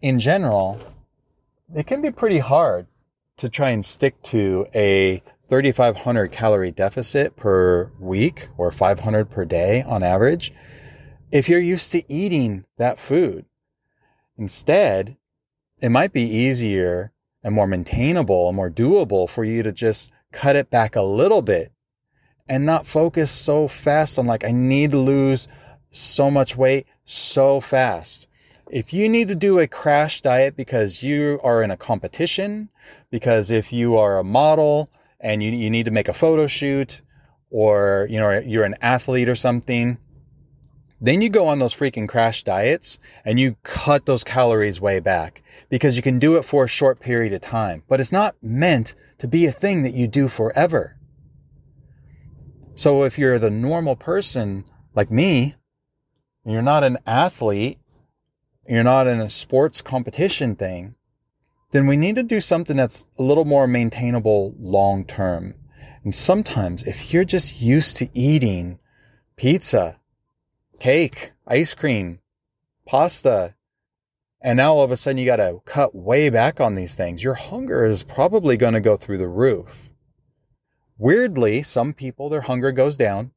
in 0.00 0.18
general, 0.18 0.80
it 1.74 1.86
can 1.86 2.00
be 2.00 2.10
pretty 2.10 2.38
hard 2.38 2.86
to 3.36 3.48
try 3.48 3.70
and 3.70 3.84
stick 3.84 4.22
to 4.22 4.66
a 4.74 5.22
3,500 5.48 6.32
calorie 6.32 6.70
deficit 6.70 7.36
per 7.36 7.90
week 7.98 8.48
or 8.56 8.70
500 8.70 9.30
per 9.30 9.44
day 9.44 9.82
on 9.82 10.02
average 10.02 10.52
if 11.30 11.48
you're 11.48 11.58
used 11.58 11.92
to 11.92 12.12
eating 12.12 12.64
that 12.78 12.98
food. 12.98 13.44
Instead, 14.38 15.16
it 15.80 15.90
might 15.90 16.12
be 16.12 16.22
easier 16.22 17.12
and 17.42 17.54
more 17.54 17.66
maintainable 17.66 18.48
and 18.48 18.56
more 18.56 18.70
doable 18.70 19.28
for 19.28 19.44
you 19.44 19.62
to 19.62 19.72
just 19.72 20.10
cut 20.32 20.56
it 20.56 20.70
back 20.70 20.96
a 20.96 21.02
little 21.02 21.42
bit 21.42 21.72
and 22.48 22.64
not 22.64 22.86
focus 22.86 23.30
so 23.30 23.68
fast 23.68 24.18
on 24.18 24.26
like, 24.26 24.44
I 24.44 24.50
need 24.50 24.92
to 24.92 24.98
lose 24.98 25.48
so 25.90 26.30
much 26.30 26.56
weight 26.56 26.86
so 27.04 27.60
fast. 27.60 28.28
If 28.70 28.92
you 28.92 29.08
need 29.08 29.28
to 29.28 29.34
do 29.34 29.58
a 29.58 29.66
crash 29.66 30.20
diet 30.20 30.56
because 30.56 31.02
you 31.02 31.38
are 31.42 31.62
in 31.62 31.70
a 31.70 31.76
competition 31.76 32.70
because 33.14 33.48
if 33.52 33.72
you 33.72 33.96
are 33.96 34.18
a 34.18 34.24
model 34.24 34.90
and 35.20 35.40
you, 35.40 35.52
you 35.52 35.70
need 35.70 35.84
to 35.84 35.92
make 35.92 36.08
a 36.08 36.12
photo 36.12 36.48
shoot 36.48 37.00
or 37.48 38.08
you 38.10 38.18
know 38.18 38.40
you're 38.40 38.64
an 38.64 38.74
athlete 38.82 39.28
or 39.28 39.36
something 39.36 39.98
then 41.00 41.22
you 41.22 41.28
go 41.28 41.46
on 41.46 41.60
those 41.60 41.72
freaking 41.72 42.08
crash 42.08 42.42
diets 42.42 42.98
and 43.24 43.38
you 43.38 43.54
cut 43.62 44.06
those 44.06 44.24
calories 44.24 44.80
way 44.80 44.98
back 44.98 45.44
because 45.68 45.94
you 45.94 46.02
can 46.02 46.18
do 46.18 46.34
it 46.34 46.44
for 46.44 46.64
a 46.64 46.68
short 46.68 46.98
period 46.98 47.32
of 47.32 47.40
time. 47.40 47.84
But 47.88 48.00
it's 48.00 48.10
not 48.10 48.34
meant 48.42 48.96
to 49.18 49.28
be 49.28 49.46
a 49.46 49.52
thing 49.52 49.82
that 49.82 49.94
you 49.94 50.08
do 50.08 50.26
forever. 50.26 50.96
So 52.74 53.04
if 53.04 53.16
you're 53.16 53.38
the 53.38 53.50
normal 53.50 53.94
person 53.94 54.64
like 54.92 55.12
me 55.12 55.54
you're 56.44 56.62
not 56.62 56.82
an 56.82 56.98
athlete 57.06 57.78
you're 58.66 58.82
not 58.82 59.06
in 59.06 59.20
a 59.20 59.28
sports 59.28 59.82
competition 59.82 60.56
thing 60.56 60.96
then 61.74 61.88
we 61.88 61.96
need 61.96 62.14
to 62.14 62.22
do 62.22 62.40
something 62.40 62.76
that's 62.76 63.04
a 63.18 63.22
little 63.24 63.44
more 63.44 63.66
maintainable 63.66 64.54
long 64.60 65.04
term. 65.04 65.54
And 66.04 66.14
sometimes 66.14 66.84
if 66.84 67.12
you're 67.12 67.24
just 67.24 67.60
used 67.60 67.96
to 67.96 68.08
eating 68.16 68.78
pizza, 69.36 69.98
cake, 70.78 71.32
ice 71.48 71.74
cream, 71.74 72.20
pasta, 72.86 73.56
and 74.40 74.56
now 74.56 74.74
all 74.74 74.84
of 74.84 74.92
a 74.92 74.96
sudden 74.96 75.18
you 75.18 75.26
got 75.26 75.36
to 75.36 75.62
cut 75.64 75.96
way 75.96 76.30
back 76.30 76.60
on 76.60 76.76
these 76.76 76.94
things, 76.94 77.24
your 77.24 77.34
hunger 77.34 77.84
is 77.84 78.04
probably 78.04 78.56
going 78.56 78.74
to 78.74 78.80
go 78.80 78.96
through 78.96 79.18
the 79.18 79.26
roof. 79.26 79.90
Weirdly, 80.96 81.64
some 81.64 81.92
people, 81.92 82.28
their 82.28 82.42
hunger 82.42 82.70
goes 82.70 82.96
down. 82.96 83.32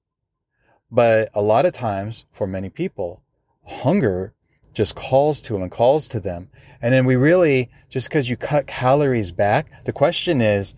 But 0.92 1.32
a 1.34 1.42
lot 1.42 1.66
of 1.66 1.74
times, 1.74 2.26
for 2.30 2.46
many 2.46 2.70
people, 2.70 3.24
hunger 3.66 4.36
just 4.74 4.96
calls 4.96 5.42
to 5.42 5.54
them 5.54 5.64
and 5.64 5.72
calls 5.72 6.08
to 6.10 6.20
them. 6.20 6.50
And 6.82 6.94
then 6.94 7.06
we 7.06 7.16
really, 7.16 7.70
just 7.90 8.10
because 8.10 8.30
you 8.30 8.38
cut 8.38 8.68
calories 8.68 9.32
back, 9.32 9.86
the 9.86 9.94
question 9.94 10.42
is, 10.42 10.76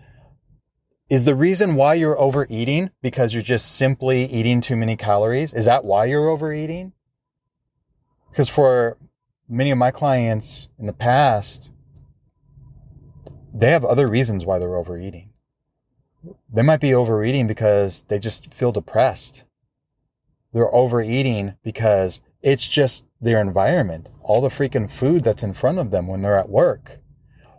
is 1.10 1.26
the 1.26 1.36
reason 1.36 1.76
why 1.76 1.96
you're 1.96 2.20
overeating 2.20 2.92
because 3.02 3.34
you're 3.34 3.42
just 3.42 3.76
simply 3.76 4.26
eating 4.26 4.62
too 4.62 4.76
many 4.76 4.96
calories? 4.96 5.54
Is 5.54 5.66
that 5.66 5.84
why 5.84 6.06
you're 6.06 6.30
overeating? 6.30 6.94
Because 8.30 8.48
for 8.48 8.98
many 9.48 9.72
of 9.72 9.78
my 9.78 9.90
clients 9.90 10.70
in 10.78 10.86
the 10.86 10.94
past, 10.94 11.72
they 13.54 13.72
have 13.72 13.84
other 13.84 14.08
reasons 14.08 14.46
why 14.46 14.60
they're 14.60 14.78
overeating. 14.78 15.32
They 16.54 16.62
might 16.62 16.80
be 16.80 16.94
overeating 16.94 17.48
because 17.48 18.04
they 18.04 18.20
just 18.20 18.54
feel 18.54 18.72
depressed. 18.72 19.44
They're 20.54 20.74
overeating 20.74 21.56
because 21.64 22.22
it's 22.42 22.68
just 22.68 23.06
their 23.22 23.42
environment, 23.42 24.10
all 24.22 24.42
the 24.42 24.50
freaking 24.50 24.90
food 24.90 25.24
that's 25.24 25.44
in 25.44 25.54
front 25.54 25.78
of 25.78 25.92
them 25.92 26.08
when 26.08 26.22
they're 26.22 26.38
at 26.38 26.50
work, 26.50 27.00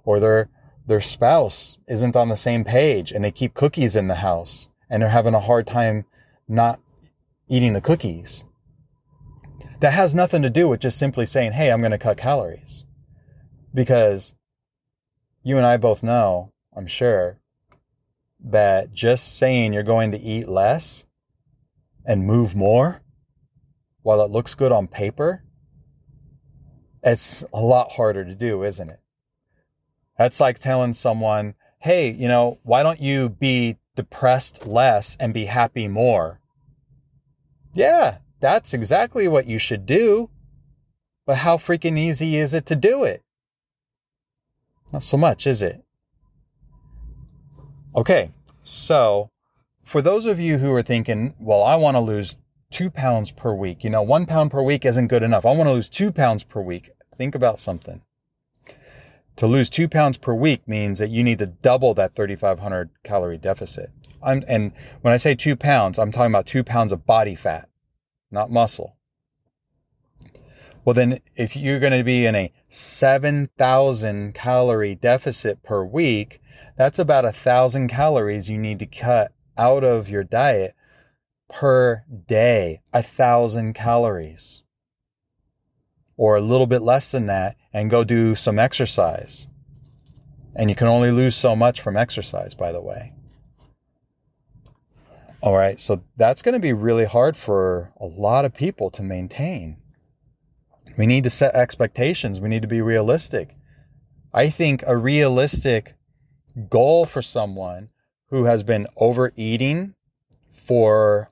or 0.04 0.20
their 0.20 0.48
their 0.86 1.00
spouse 1.00 1.78
isn't 1.86 2.16
on 2.16 2.28
the 2.28 2.36
same 2.36 2.64
page 2.64 3.12
and 3.12 3.22
they 3.22 3.30
keep 3.30 3.54
cookies 3.54 3.94
in 3.94 4.08
the 4.08 4.16
house 4.16 4.68
and 4.88 5.00
they're 5.00 5.10
having 5.10 5.34
a 5.34 5.40
hard 5.40 5.64
time 5.64 6.04
not 6.48 6.80
eating 7.48 7.74
the 7.74 7.80
cookies. 7.80 8.44
That 9.78 9.92
has 9.92 10.14
nothing 10.14 10.42
to 10.42 10.50
do 10.50 10.68
with 10.68 10.80
just 10.80 10.98
simply 10.98 11.26
saying, 11.26 11.52
"Hey, 11.52 11.70
I'm 11.70 11.80
going 11.80 11.92
to 11.92 11.98
cut 11.98 12.16
calories." 12.16 12.84
Because 13.72 14.34
you 15.42 15.56
and 15.56 15.66
I 15.66 15.76
both 15.76 16.02
know, 16.02 16.52
I'm 16.74 16.86
sure, 16.86 17.38
that 18.42 18.92
just 18.92 19.36
saying 19.36 19.72
you're 19.72 19.82
going 19.82 20.10
to 20.12 20.18
eat 20.18 20.48
less 20.48 21.04
and 22.04 22.26
move 22.26 22.56
more 22.56 23.02
while 24.02 24.22
it 24.22 24.30
looks 24.30 24.54
good 24.54 24.72
on 24.72 24.86
paper, 24.86 25.44
it's 27.02 27.44
a 27.52 27.60
lot 27.60 27.92
harder 27.92 28.24
to 28.24 28.34
do, 28.34 28.62
isn't 28.64 28.90
it? 28.90 29.00
That's 30.18 30.40
like 30.40 30.58
telling 30.58 30.92
someone, 30.92 31.54
hey, 31.78 32.10
you 32.10 32.28
know, 32.28 32.58
why 32.62 32.82
don't 32.82 33.00
you 33.00 33.30
be 33.30 33.78
depressed 33.96 34.66
less 34.66 35.16
and 35.18 35.32
be 35.32 35.46
happy 35.46 35.88
more? 35.88 36.40
Yeah, 37.74 38.18
that's 38.40 38.74
exactly 38.74 39.28
what 39.28 39.46
you 39.46 39.58
should 39.58 39.86
do. 39.86 40.30
But 41.26 41.36
how 41.38 41.56
freaking 41.56 41.98
easy 41.98 42.36
is 42.36 42.54
it 42.54 42.66
to 42.66 42.76
do 42.76 43.04
it? 43.04 43.22
Not 44.92 45.02
so 45.02 45.16
much, 45.16 45.46
is 45.46 45.62
it? 45.62 45.82
Okay, 47.94 48.30
so 48.62 49.30
for 49.84 50.02
those 50.02 50.26
of 50.26 50.38
you 50.38 50.58
who 50.58 50.72
are 50.72 50.82
thinking, 50.82 51.34
well, 51.38 51.62
I 51.62 51.76
want 51.76 51.96
to 51.96 52.00
lose 52.00 52.36
two 52.70 52.90
pounds 52.90 53.30
per 53.30 53.52
week. 53.52 53.84
You 53.84 53.90
know, 53.90 54.02
one 54.02 54.26
pound 54.26 54.50
per 54.50 54.62
week 54.62 54.84
isn't 54.84 55.08
good 55.08 55.22
enough. 55.22 55.44
I 55.44 55.54
want 55.54 55.68
to 55.68 55.72
lose 55.72 55.88
two 55.88 56.12
pounds 56.12 56.44
per 56.44 56.60
week. 56.60 56.90
Think 57.16 57.34
about 57.34 57.58
something. 57.58 58.02
To 59.36 59.46
lose 59.46 59.70
two 59.70 59.88
pounds 59.88 60.18
per 60.18 60.34
week 60.34 60.66
means 60.68 60.98
that 60.98 61.10
you 61.10 61.24
need 61.24 61.38
to 61.38 61.46
double 61.46 61.94
that 61.94 62.14
3,500 62.14 62.90
calorie 63.02 63.38
deficit. 63.38 63.90
I'm, 64.22 64.44
and 64.46 64.72
when 65.00 65.14
I 65.14 65.16
say 65.16 65.34
two 65.34 65.56
pounds, 65.56 65.98
I'm 65.98 66.12
talking 66.12 66.30
about 66.30 66.46
two 66.46 66.62
pounds 66.62 66.92
of 66.92 67.06
body 67.06 67.34
fat, 67.34 67.68
not 68.30 68.50
muscle. 68.50 68.96
Well, 70.84 70.94
then 70.94 71.20
if 71.36 71.56
you're 71.56 71.78
going 71.78 71.96
to 71.96 72.04
be 72.04 72.26
in 72.26 72.34
a 72.34 72.52
7,000 72.68 74.34
calorie 74.34 74.94
deficit 74.94 75.62
per 75.62 75.84
week, 75.84 76.40
that's 76.76 76.98
about 76.98 77.24
a 77.24 77.32
thousand 77.32 77.88
calories 77.88 78.48
you 78.48 78.58
need 78.58 78.78
to 78.78 78.86
cut 78.86 79.32
out 79.58 79.84
of 79.84 80.08
your 80.08 80.24
diet 80.24 80.74
per 81.50 82.04
day, 82.26 82.80
a 82.92 83.02
thousand 83.02 83.74
calories, 83.74 84.62
or 86.16 86.36
a 86.36 86.40
little 86.40 86.66
bit 86.66 86.82
less 86.82 87.10
than 87.10 87.26
that, 87.26 87.56
and 87.72 87.90
go 87.90 88.04
do 88.04 88.34
some 88.34 88.58
exercise. 88.58 89.46
And 90.54 90.70
you 90.70 90.76
can 90.76 90.88
only 90.88 91.10
lose 91.10 91.36
so 91.36 91.54
much 91.54 91.80
from 91.80 91.96
exercise, 91.96 92.54
by 92.54 92.72
the 92.72 92.80
way. 92.80 93.12
All 95.42 95.56
right, 95.56 95.80
so 95.80 96.02
that's 96.16 96.42
going 96.42 96.52
to 96.52 96.60
be 96.60 96.74
really 96.74 97.06
hard 97.06 97.36
for 97.36 97.92
a 97.98 98.04
lot 98.04 98.44
of 98.44 98.52
people 98.52 98.90
to 98.90 99.02
maintain. 99.02 99.78
We 100.98 101.06
need 101.06 101.24
to 101.24 101.30
set 101.30 101.54
expectations, 101.54 102.40
we 102.40 102.50
need 102.50 102.62
to 102.62 102.68
be 102.68 102.82
realistic. 102.82 103.56
I 104.34 104.50
think 104.50 104.84
a 104.86 104.96
realistic 104.96 105.94
goal 106.68 107.06
for 107.06 107.22
someone 107.22 107.88
who 108.26 108.44
has 108.44 108.62
been 108.62 108.86
overeating 108.96 109.94
for 110.50 111.30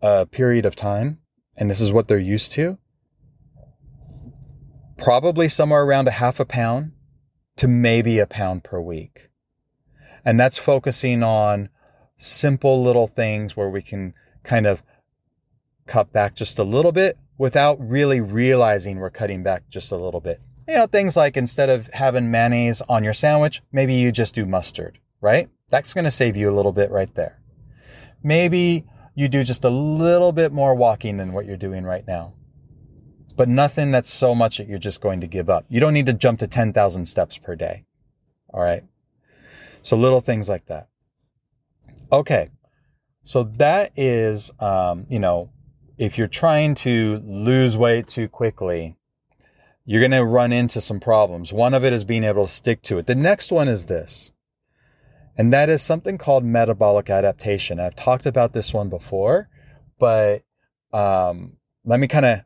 a 0.00 0.26
period 0.26 0.66
of 0.66 0.76
time, 0.76 1.18
and 1.56 1.70
this 1.70 1.80
is 1.80 1.92
what 1.92 2.08
they're 2.08 2.18
used 2.18 2.52
to, 2.52 2.78
probably 4.96 5.48
somewhere 5.48 5.82
around 5.82 6.08
a 6.08 6.12
half 6.12 6.40
a 6.40 6.44
pound 6.44 6.92
to 7.56 7.68
maybe 7.68 8.18
a 8.18 8.26
pound 8.26 8.64
per 8.64 8.80
week. 8.80 9.30
And 10.24 10.38
that's 10.38 10.58
focusing 10.58 11.22
on 11.22 11.68
simple 12.16 12.82
little 12.82 13.06
things 13.06 13.56
where 13.56 13.68
we 13.68 13.82
can 13.82 14.14
kind 14.42 14.66
of 14.66 14.82
cut 15.86 16.12
back 16.12 16.34
just 16.34 16.58
a 16.58 16.64
little 16.64 16.92
bit 16.92 17.16
without 17.38 17.78
really 17.80 18.20
realizing 18.20 18.98
we're 18.98 19.10
cutting 19.10 19.42
back 19.42 19.68
just 19.70 19.92
a 19.92 19.96
little 19.96 20.20
bit. 20.20 20.40
You 20.66 20.74
know, 20.74 20.86
things 20.86 21.16
like 21.16 21.36
instead 21.36 21.70
of 21.70 21.88
having 21.94 22.30
mayonnaise 22.30 22.82
on 22.88 23.02
your 23.02 23.14
sandwich, 23.14 23.62
maybe 23.72 23.94
you 23.94 24.12
just 24.12 24.34
do 24.34 24.44
mustard, 24.44 24.98
right? 25.20 25.48
That's 25.70 25.94
going 25.94 26.04
to 26.04 26.10
save 26.10 26.36
you 26.36 26.50
a 26.50 26.54
little 26.54 26.72
bit 26.72 26.90
right 26.90 27.12
there. 27.14 27.40
Maybe 28.22 28.84
you 29.18 29.28
do 29.28 29.42
just 29.42 29.64
a 29.64 29.68
little 29.68 30.30
bit 30.30 30.52
more 30.52 30.76
walking 30.76 31.16
than 31.16 31.32
what 31.32 31.44
you're 31.44 31.56
doing 31.56 31.82
right 31.82 32.06
now. 32.06 32.34
But 33.36 33.48
nothing 33.48 33.90
that's 33.90 34.12
so 34.12 34.32
much 34.32 34.58
that 34.58 34.68
you're 34.68 34.78
just 34.78 35.00
going 35.00 35.20
to 35.22 35.26
give 35.26 35.50
up. 35.50 35.64
You 35.68 35.80
don't 35.80 35.92
need 35.92 36.06
to 36.06 36.12
jump 36.12 36.38
to 36.38 36.46
10,000 36.46 37.04
steps 37.06 37.36
per 37.36 37.56
day. 37.56 37.84
All 38.54 38.62
right. 38.62 38.84
So 39.82 39.96
little 39.96 40.20
things 40.20 40.48
like 40.48 40.66
that. 40.66 40.86
Okay. 42.12 42.50
So 43.24 43.42
that 43.42 43.90
is, 43.96 44.52
um, 44.60 45.04
you 45.08 45.18
know, 45.18 45.50
if 45.98 46.16
you're 46.16 46.28
trying 46.28 46.76
to 46.76 47.20
lose 47.24 47.76
weight 47.76 48.06
too 48.06 48.28
quickly, 48.28 48.96
you're 49.84 50.00
going 50.00 50.12
to 50.12 50.24
run 50.24 50.52
into 50.52 50.80
some 50.80 51.00
problems. 51.00 51.52
One 51.52 51.74
of 51.74 51.84
it 51.84 51.92
is 51.92 52.04
being 52.04 52.22
able 52.22 52.46
to 52.46 52.52
stick 52.52 52.82
to 52.82 52.98
it. 52.98 53.06
The 53.06 53.16
next 53.16 53.50
one 53.50 53.66
is 53.66 53.86
this 53.86 54.30
and 55.38 55.52
that 55.52 55.68
is 55.68 55.80
something 55.80 56.18
called 56.18 56.44
metabolic 56.44 57.08
adaptation. 57.08 57.78
I've 57.78 57.94
talked 57.94 58.26
about 58.26 58.52
this 58.52 58.74
one 58.74 58.88
before, 58.88 59.48
but 59.98 60.42
um, 60.92 61.58
let 61.84 62.00
me 62.00 62.08
kind 62.08 62.26
of 62.26 62.40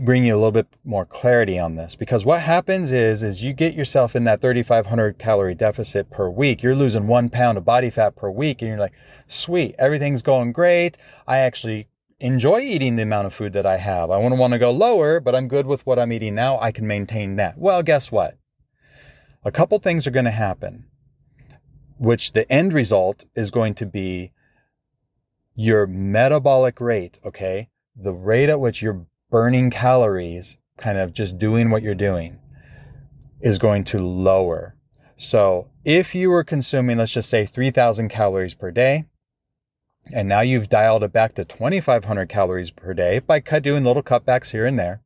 bring 0.00 0.24
you 0.24 0.34
a 0.34 0.36
little 0.36 0.50
bit 0.50 0.66
more 0.84 1.06
clarity 1.06 1.60
on 1.60 1.76
this 1.76 1.94
because 1.94 2.24
what 2.24 2.40
happens 2.40 2.90
is 2.90 3.22
is 3.22 3.40
you 3.40 3.52
get 3.52 3.72
yourself 3.72 4.16
in 4.16 4.24
that 4.24 4.40
3500 4.40 5.16
calorie 5.16 5.54
deficit 5.54 6.10
per 6.10 6.28
week. 6.28 6.60
You're 6.60 6.74
losing 6.74 7.06
one 7.06 7.30
pound 7.30 7.56
of 7.56 7.64
body 7.64 7.88
fat 7.88 8.16
per 8.16 8.28
week 8.28 8.60
and 8.60 8.68
you're 8.68 8.80
like 8.80 8.94
sweet 9.28 9.76
everything's 9.78 10.22
going 10.22 10.50
great. 10.50 10.98
I 11.28 11.38
actually 11.38 11.86
enjoy 12.18 12.62
eating 12.62 12.96
the 12.96 13.04
amount 13.04 13.28
of 13.28 13.34
food 13.34 13.52
that 13.52 13.66
i 13.66 13.76
have. 13.76 14.10
I 14.10 14.18
wouldn't 14.18 14.40
want 14.40 14.54
to 14.54 14.58
go 14.58 14.72
lower 14.72 15.20
but 15.20 15.36
i'm 15.36 15.46
good 15.46 15.66
with 15.66 15.86
what 15.86 16.00
i'm 16.00 16.12
eating 16.12 16.34
now. 16.34 16.58
I 16.58 16.72
can 16.72 16.88
maintain 16.88 17.36
that. 17.36 17.56
Well 17.56 17.84
guess 17.84 18.10
what? 18.10 18.36
A 19.44 19.52
couple 19.52 19.78
things 19.78 20.04
are 20.08 20.10
going 20.10 20.24
to 20.24 20.32
happen 20.32 20.86
which 21.98 22.32
the 22.32 22.50
end 22.50 22.72
result 22.72 23.24
is 23.34 23.50
going 23.50 23.74
to 23.74 23.86
be 23.86 24.32
your 25.54 25.86
metabolic 25.86 26.80
rate, 26.80 27.18
okay? 27.24 27.68
The 27.96 28.12
rate 28.12 28.48
at 28.48 28.60
which 28.60 28.82
you're 28.82 29.06
burning 29.30 29.70
calories, 29.70 30.56
kind 30.76 30.98
of 30.98 31.12
just 31.12 31.38
doing 31.38 31.70
what 31.70 31.82
you're 31.82 31.94
doing, 31.94 32.38
is 33.40 33.58
going 33.58 33.84
to 33.84 33.98
lower. 33.98 34.74
So 35.16 35.68
if 35.84 36.14
you 36.14 36.30
were 36.30 36.44
consuming, 36.44 36.98
let's 36.98 37.12
just 37.12 37.30
say 37.30 37.46
3,000 37.46 38.08
calories 38.08 38.54
per 38.54 38.70
day, 38.70 39.04
and 40.12 40.28
now 40.28 40.40
you've 40.40 40.68
dialed 40.68 41.04
it 41.04 41.12
back 41.12 41.34
to 41.34 41.44
2,500 41.44 42.28
calories 42.28 42.70
per 42.70 42.92
day 42.92 43.20
by 43.20 43.40
doing 43.40 43.84
little 43.84 44.02
cutbacks 44.02 44.50
here 44.50 44.66
and 44.66 44.78
there, 44.78 45.02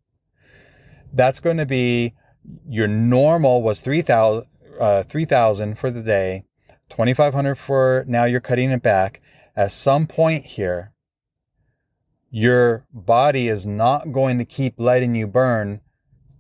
that's 1.13 1.41
going 1.41 1.59
to 1.59 1.67
be 1.67 2.15
your 2.69 2.89
normal 2.89 3.63
was 3.63 3.81
3,000 3.81 4.47
uh, 4.81 5.03
3, 5.03 5.25
for 5.75 5.91
the 5.91 6.03
day 6.03 6.45
2500 6.91 7.55
for 7.57 8.05
now 8.07 8.25
you're 8.25 8.41
cutting 8.41 8.71
it 8.71 8.83
back. 8.83 9.21
At 9.57 9.73
some 9.73 10.07
point 10.07 10.45
here, 10.45 10.93
your 12.31 12.87
body 12.93 13.49
is 13.49 13.67
not 13.67 14.13
going 14.13 14.39
to 14.39 14.45
keep 14.45 14.75
letting 14.79 15.15
you 15.15 15.27
burn 15.27 15.81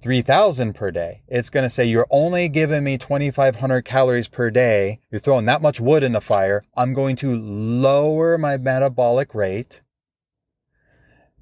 3000 0.00 0.74
per 0.74 0.90
day. 0.90 1.22
It's 1.26 1.50
going 1.50 1.64
to 1.64 1.70
say 1.70 1.84
you're 1.84 2.06
only 2.10 2.48
giving 2.48 2.84
me 2.84 2.98
2500 2.98 3.82
calories 3.82 4.28
per 4.28 4.50
day. 4.50 5.00
You're 5.10 5.20
throwing 5.20 5.46
that 5.46 5.62
much 5.62 5.80
wood 5.80 6.04
in 6.04 6.12
the 6.12 6.20
fire. 6.20 6.64
I'm 6.76 6.92
going 6.92 7.16
to 7.16 7.36
lower 7.36 8.38
my 8.38 8.56
metabolic 8.56 9.34
rate. 9.34 9.82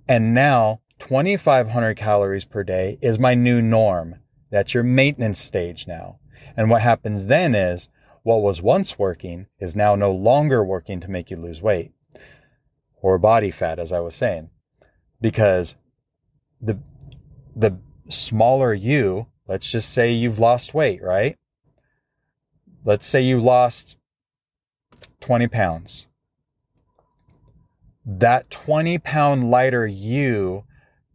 And 0.08 0.32
now 0.32 0.80
2500 1.00 1.96
calories 1.96 2.44
per 2.44 2.64
day 2.64 2.98
is 3.02 3.18
my 3.18 3.34
new 3.34 3.60
norm. 3.60 4.16
That's 4.50 4.72
your 4.72 4.84
maintenance 4.84 5.38
stage 5.38 5.86
now. 5.86 6.20
And 6.56 6.70
what 6.70 6.82
happens 6.82 7.26
then 7.26 7.54
is 7.54 7.88
what 8.26 8.42
was 8.42 8.60
once 8.60 8.98
working 8.98 9.46
is 9.60 9.76
now 9.76 9.94
no 9.94 10.10
longer 10.10 10.64
working 10.64 10.98
to 10.98 11.08
make 11.08 11.30
you 11.30 11.36
lose 11.36 11.62
weight 11.62 11.92
or 13.00 13.18
body 13.18 13.52
fat, 13.52 13.78
as 13.78 13.92
I 13.92 14.00
was 14.00 14.16
saying, 14.16 14.50
because 15.20 15.76
the, 16.60 16.80
the 17.54 17.78
smaller 18.08 18.74
you, 18.74 19.28
let's 19.46 19.70
just 19.70 19.92
say 19.92 20.10
you've 20.10 20.40
lost 20.40 20.74
weight, 20.74 21.00
right? 21.04 21.36
Let's 22.84 23.06
say 23.06 23.20
you 23.20 23.38
lost 23.40 23.96
20 25.20 25.46
pounds. 25.46 26.06
That 28.04 28.50
20 28.50 28.98
pound 28.98 29.48
lighter 29.52 29.86
you 29.86 30.64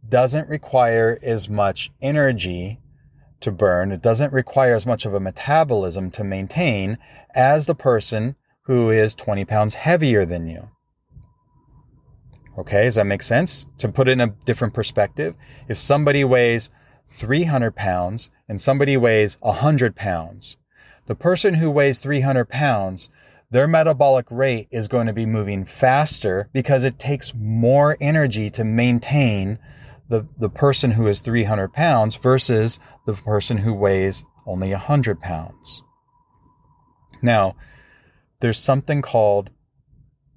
doesn't 0.08 0.48
require 0.48 1.18
as 1.22 1.46
much 1.46 1.90
energy 2.00 2.80
to 3.42 3.52
burn. 3.52 3.92
It 3.92 4.02
doesn't 4.02 4.32
require 4.32 4.74
as 4.74 4.86
much 4.86 5.04
of 5.04 5.14
a 5.14 5.20
metabolism 5.20 6.10
to 6.12 6.24
maintain 6.24 6.98
as 7.34 7.66
the 7.66 7.74
person 7.74 8.36
who 8.62 8.90
is 8.90 9.14
20 9.14 9.44
pounds 9.44 9.74
heavier 9.74 10.24
than 10.24 10.46
you. 10.46 10.70
Okay, 12.58 12.84
does 12.84 12.96
that 12.96 13.06
make 13.06 13.22
sense? 13.22 13.66
To 13.78 13.88
put 13.88 14.08
it 14.08 14.12
in 14.12 14.20
a 14.20 14.34
different 14.44 14.74
perspective, 14.74 15.34
if 15.68 15.78
somebody 15.78 16.22
weighs 16.22 16.70
300 17.08 17.74
pounds 17.74 18.30
and 18.48 18.60
somebody 18.60 18.96
weighs 18.96 19.38
100 19.40 19.96
pounds, 19.96 20.56
the 21.06 21.14
person 21.14 21.54
who 21.54 21.70
weighs 21.70 21.98
300 21.98 22.48
pounds, 22.48 23.08
their 23.50 23.66
metabolic 23.66 24.26
rate 24.30 24.68
is 24.70 24.88
going 24.88 25.06
to 25.06 25.12
be 25.12 25.26
moving 25.26 25.64
faster 25.64 26.48
because 26.52 26.84
it 26.84 26.98
takes 26.98 27.34
more 27.34 27.96
energy 28.00 28.50
to 28.50 28.64
maintain 28.64 29.58
the, 30.12 30.26
the 30.36 30.50
person 30.50 30.90
who 30.90 31.06
is 31.06 31.20
300 31.20 31.72
pounds 31.72 32.16
versus 32.16 32.78
the 33.06 33.14
person 33.14 33.56
who 33.56 33.72
weighs 33.72 34.26
only 34.46 34.70
100 34.70 35.20
pounds. 35.20 35.82
Now, 37.22 37.56
there's 38.40 38.58
something 38.58 39.00
called 39.00 39.48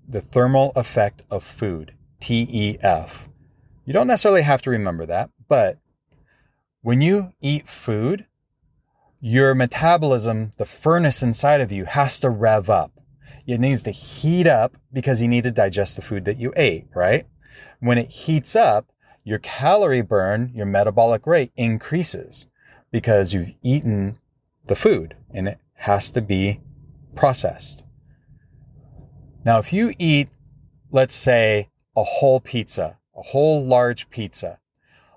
the 0.07 0.21
thermal 0.21 0.71
effect 0.77 1.23
of 1.29 1.43
food, 1.43 1.93
TEF. 2.21 3.27
You 3.83 3.91
don't 3.91 4.07
necessarily 4.07 4.43
have 4.43 4.61
to 4.61 4.69
remember 4.69 5.05
that, 5.07 5.31
but 5.49 5.77
when 6.81 7.01
you 7.01 7.33
eat 7.41 7.67
food, 7.67 8.27
your 9.19 9.53
metabolism, 9.55 10.53
the 10.55 10.65
furnace 10.65 11.21
inside 11.21 11.59
of 11.59 11.73
you 11.73 11.83
has 11.83 12.21
to 12.21 12.29
rev 12.29 12.69
up. 12.69 12.93
It 13.45 13.59
needs 13.59 13.83
to 13.83 13.91
heat 13.91 14.47
up 14.47 14.77
because 14.93 15.21
you 15.21 15.27
need 15.27 15.43
to 15.43 15.51
digest 15.51 15.97
the 15.97 16.01
food 16.01 16.23
that 16.23 16.37
you 16.37 16.53
ate, 16.55 16.87
right? 16.95 17.27
When 17.81 17.97
it 17.97 18.09
heats 18.09 18.55
up, 18.55 18.87
your 19.25 19.39
calorie 19.39 20.01
burn, 20.01 20.51
your 20.55 20.67
metabolic 20.67 21.27
rate 21.27 21.51
increases 21.57 22.45
because 22.91 23.33
you've 23.33 23.53
eaten 23.61 24.19
the 24.67 24.75
food 24.75 25.15
and 25.33 25.49
it 25.49 25.59
has 25.73 26.09
to 26.11 26.21
be 26.21 26.61
processed. 27.15 27.83
Now, 29.43 29.57
if 29.57 29.73
you 29.73 29.93
eat, 29.97 30.29
let's 30.91 31.15
say, 31.15 31.69
a 31.97 32.03
whole 32.03 32.39
pizza, 32.39 32.99
a 33.15 33.21
whole 33.21 33.65
large 33.65 34.09
pizza, 34.09 34.59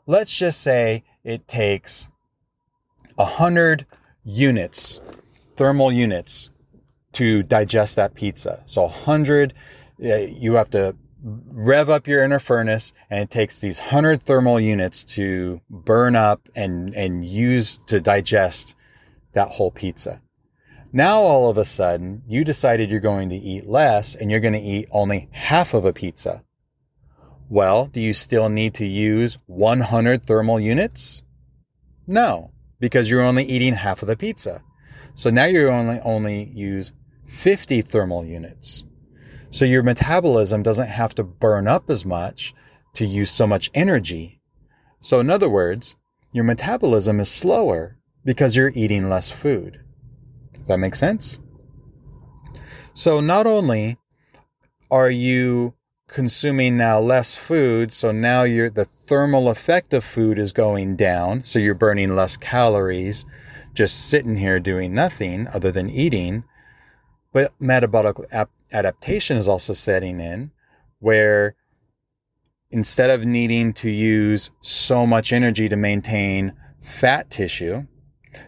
let's 0.06 0.34
just 0.34 0.60
say 0.60 1.04
it 1.22 1.46
takes 1.46 2.08
100 3.16 3.86
units, 4.24 5.00
thermal 5.56 5.92
units, 5.92 6.50
to 7.12 7.42
digest 7.42 7.96
that 7.96 8.14
pizza. 8.14 8.62
So 8.66 8.82
100, 8.82 9.52
eh, 10.02 10.32
you 10.38 10.54
have 10.54 10.70
to 10.70 10.94
rev 11.22 11.90
up 11.90 12.06
your 12.06 12.22
inner 12.24 12.38
furnace 12.38 12.92
and 13.10 13.20
it 13.20 13.30
takes 13.30 13.60
these 13.60 13.80
100 13.80 14.22
thermal 14.22 14.60
units 14.60 15.04
to 15.04 15.60
burn 15.68 16.16
up 16.16 16.48
and, 16.54 16.94
and 16.94 17.24
use 17.24 17.78
to 17.86 18.00
digest 18.00 18.74
that 19.32 19.48
whole 19.50 19.70
pizza. 19.70 20.22
Now 20.92 21.18
all 21.18 21.50
of 21.50 21.58
a 21.58 21.64
sudden 21.64 22.22
you 22.26 22.44
decided 22.44 22.90
you're 22.90 23.00
going 23.00 23.28
to 23.30 23.36
eat 23.36 23.66
less 23.66 24.14
and 24.14 24.30
you're 24.30 24.40
going 24.40 24.54
to 24.54 24.60
eat 24.60 24.88
only 24.90 25.28
half 25.32 25.74
of 25.74 25.84
a 25.84 25.92
pizza. 25.92 26.42
Well, 27.50 27.86
do 27.86 28.00
you 28.00 28.12
still 28.12 28.48
need 28.48 28.74
to 28.74 28.86
use 28.86 29.38
100 29.46 30.24
thermal 30.24 30.60
units? 30.60 31.22
No, 32.06 32.52
because 32.78 33.10
you're 33.10 33.22
only 33.22 33.44
eating 33.44 33.74
half 33.74 34.02
of 34.02 34.08
the 34.08 34.16
pizza. 34.16 34.62
So 35.14 35.30
now 35.30 35.46
you 35.46 35.68
only 35.68 36.00
only 36.00 36.44
use 36.54 36.92
50 37.26 37.82
thermal 37.82 38.24
units. 38.24 38.84
So 39.50 39.64
your 39.64 39.82
metabolism 39.82 40.62
doesn't 40.62 40.88
have 40.88 41.14
to 41.16 41.24
burn 41.24 41.66
up 41.66 41.90
as 41.90 42.04
much 42.04 42.54
to 42.94 43.06
use 43.06 43.30
so 43.30 43.46
much 43.46 43.70
energy. 43.74 44.40
So 45.00 45.20
in 45.20 45.30
other 45.30 45.48
words, 45.48 45.96
your 46.32 46.44
metabolism 46.44 47.20
is 47.20 47.30
slower 47.30 47.96
because 48.24 48.56
you're 48.56 48.72
eating 48.74 49.08
less 49.08 49.30
food. 49.30 49.80
Does 50.54 50.68
that 50.68 50.78
make 50.78 50.94
sense? 50.94 51.40
So 52.92 53.20
not 53.20 53.46
only 53.46 53.96
are 54.90 55.10
you 55.10 55.74
consuming 56.08 56.76
now 56.76 56.98
less 56.98 57.34
food, 57.34 57.92
so 57.92 58.10
now 58.10 58.42
you're, 58.42 58.70
the 58.70 58.84
thermal 58.84 59.48
effect 59.48 59.92
of 59.94 60.04
food 60.04 60.38
is 60.38 60.52
going 60.52 60.96
down, 60.96 61.44
so 61.44 61.58
you're 61.58 61.74
burning 61.74 62.16
less 62.16 62.36
calories 62.36 63.24
just 63.74 64.08
sitting 64.08 64.38
here 64.38 64.58
doing 64.58 64.92
nothing 64.92 65.46
other 65.48 65.70
than 65.70 65.88
eating. 65.88 66.42
But 67.32 67.52
metabolic 67.60 68.16
ap- 68.32 68.50
adaptation 68.72 69.36
is 69.36 69.48
also 69.48 69.72
setting 69.72 70.20
in 70.20 70.50
where 70.98 71.54
instead 72.70 73.10
of 73.10 73.24
needing 73.24 73.72
to 73.72 73.90
use 73.90 74.50
so 74.60 75.06
much 75.06 75.32
energy 75.32 75.68
to 75.68 75.76
maintain 75.76 76.54
fat 76.80 77.30
tissue, 77.30 77.86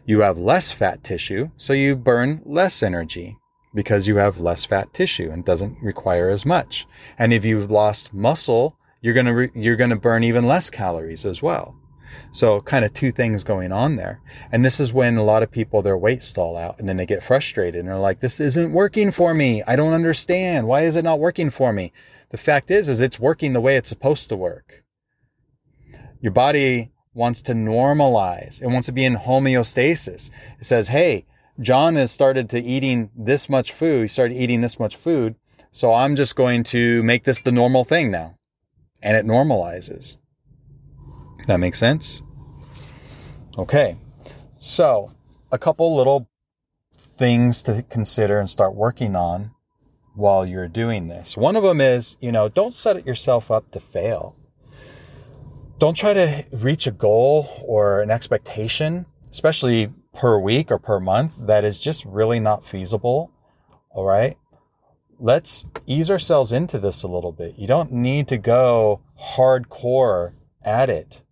you 0.05 0.21
have 0.21 0.39
less 0.39 0.73
fat 0.73 1.03
tissue, 1.03 1.51
so 1.57 1.73
you 1.73 1.97
burn 1.97 2.43
less 2.45 2.83
energy 2.83 3.37
because 3.75 4.09
you 4.09 4.17
have 4.17 4.41
less 4.41 4.65
fat 4.65 4.93
tissue 4.93 5.31
and 5.31 5.45
doesn't 5.45 5.81
require 5.83 6.29
as 6.29 6.45
much. 6.45 6.87
And 7.19 7.33
if 7.33 7.45
you've 7.45 7.71
lost 7.71 8.13
muscle, 8.13 8.77
you're 9.01 9.15
going 9.15 9.27
to 9.27 9.35
re- 9.35 9.51
you're 9.55 9.77
going 9.77 9.91
to 9.91 9.97
burn 9.97 10.25
even 10.25 10.47
less 10.47 10.71
calories 10.71 11.25
as 11.25 11.43
well. 11.43 11.80
So 12.33 12.61
kind 12.61 12.85
of 12.85 12.95
two 12.95 13.13
things 13.13 13.45
going 13.45 13.73
on 13.73 13.97
there. 13.97 14.21
And 14.53 14.65
this 14.65 14.81
is 14.81 14.93
when 14.93 15.17
a 15.17 15.25
lot 15.25 15.43
of 15.43 15.51
people 15.51 15.83
their 15.83 15.99
weight 15.99 16.23
stall 16.23 16.57
out 16.57 16.79
and 16.79 16.89
then 16.89 16.97
they 16.97 17.07
get 17.07 17.23
frustrated 17.23 17.81
and 17.81 17.89
they're 17.89 17.97
like 17.97 18.21
this 18.21 18.41
isn't 18.41 18.73
working 18.73 19.11
for 19.11 19.35
me. 19.35 19.63
I 19.67 19.77
don't 19.77 19.93
understand. 19.93 20.67
Why 20.67 20.83
is 20.83 20.97
it 20.97 21.05
not 21.05 21.19
working 21.19 21.51
for 21.51 21.73
me? 21.73 21.93
The 22.31 22.39
fact 22.39 22.71
is 22.71 22.89
is 22.89 23.01
it's 23.01 23.21
working 23.21 23.53
the 23.53 23.61
way 23.61 23.77
it's 23.77 23.89
supposed 23.89 24.29
to 24.29 24.37
work. 24.37 24.85
Your 26.21 26.33
body 26.33 26.93
wants 27.15 27.43
to 27.43 27.53
normalize. 27.53 28.63
It 28.63 28.69
wants 28.69 28.87
to 28.87 28.93
be 28.93 29.05
in 29.05 29.17
homeostasis. 29.17 30.31
It 30.59 30.67
says, 30.67 30.89
"Hey, 30.89 31.27
John 31.61 31.97
has 31.97 32.11
started 32.11 32.49
to 32.51 32.61
eating 32.61 33.11
this 33.15 33.49
much 33.49 33.73
food. 33.73 34.03
He 34.03 34.09
started 34.09 34.35
eating 34.35 34.63
this 34.63 34.79
much 34.79 34.97
food. 34.97 35.35
So 35.71 35.93
I'm 35.93 36.17
just 36.17 36.35
going 36.35 36.65
to 36.65 37.03
make 37.03 37.25
this 37.25 37.43
the 37.43 37.53
normal 37.53 37.85
thing 37.85 38.11
now. 38.11 38.37
And 39.03 39.17
it 39.17 39.27
normalizes. 39.27 40.17
That 41.47 41.59
makes 41.59 41.79
sense? 41.79 42.23
Okay. 43.59 43.97
So 44.59 45.13
a 45.53 45.59
couple 45.59 45.97
little 45.97 46.29
things 46.97 47.63
to 47.65 47.83
consider 47.89 48.39
and 48.39 48.49
start 48.49 48.75
working 48.75 49.17
on 49.17 49.51
while 50.15 50.47
you're 50.47 50.69
doing 50.69 51.09
this. 51.09 51.37
One 51.37 51.57
of 51.57 51.63
them 51.63 51.81
is, 51.81 52.17
you 52.21 52.33
know, 52.33 52.49
don't 52.49 52.73
set 52.73 53.07
yourself 53.07 53.51
up 53.51 53.71
to 53.73 53.81
fail. 53.81 54.37
Don't 55.79 55.97
try 55.97 56.13
to 56.13 56.45
reach 56.53 56.87
a 56.87 56.91
goal 56.91 57.49
or 57.67 58.03
an 58.03 58.11
expectation, 58.11 59.07
especially 59.31 59.93
per 60.13 60.39
week 60.39 60.71
or 60.71 60.79
per 60.79 61.01
month 61.01 61.35
that 61.39 61.65
is 61.65 61.81
just 61.81 62.05
really 62.05 62.41
not 62.41 62.65
feasible. 62.65 63.31
All 63.91 64.05
right. 64.05 64.37
Let's 65.19 65.67
ease 65.87 66.11
ourselves 66.11 66.53
into 66.53 66.79
this 66.79 67.03
a 67.03 67.09
little 67.09 67.33
bit. 67.33 67.59
You 67.59 67.67
don't 67.67 67.93
need 67.93 68.29
to 68.29 68.39
go 68.39 69.01
hardcore 69.37 70.33
at 70.65 70.91
it. 70.91 71.23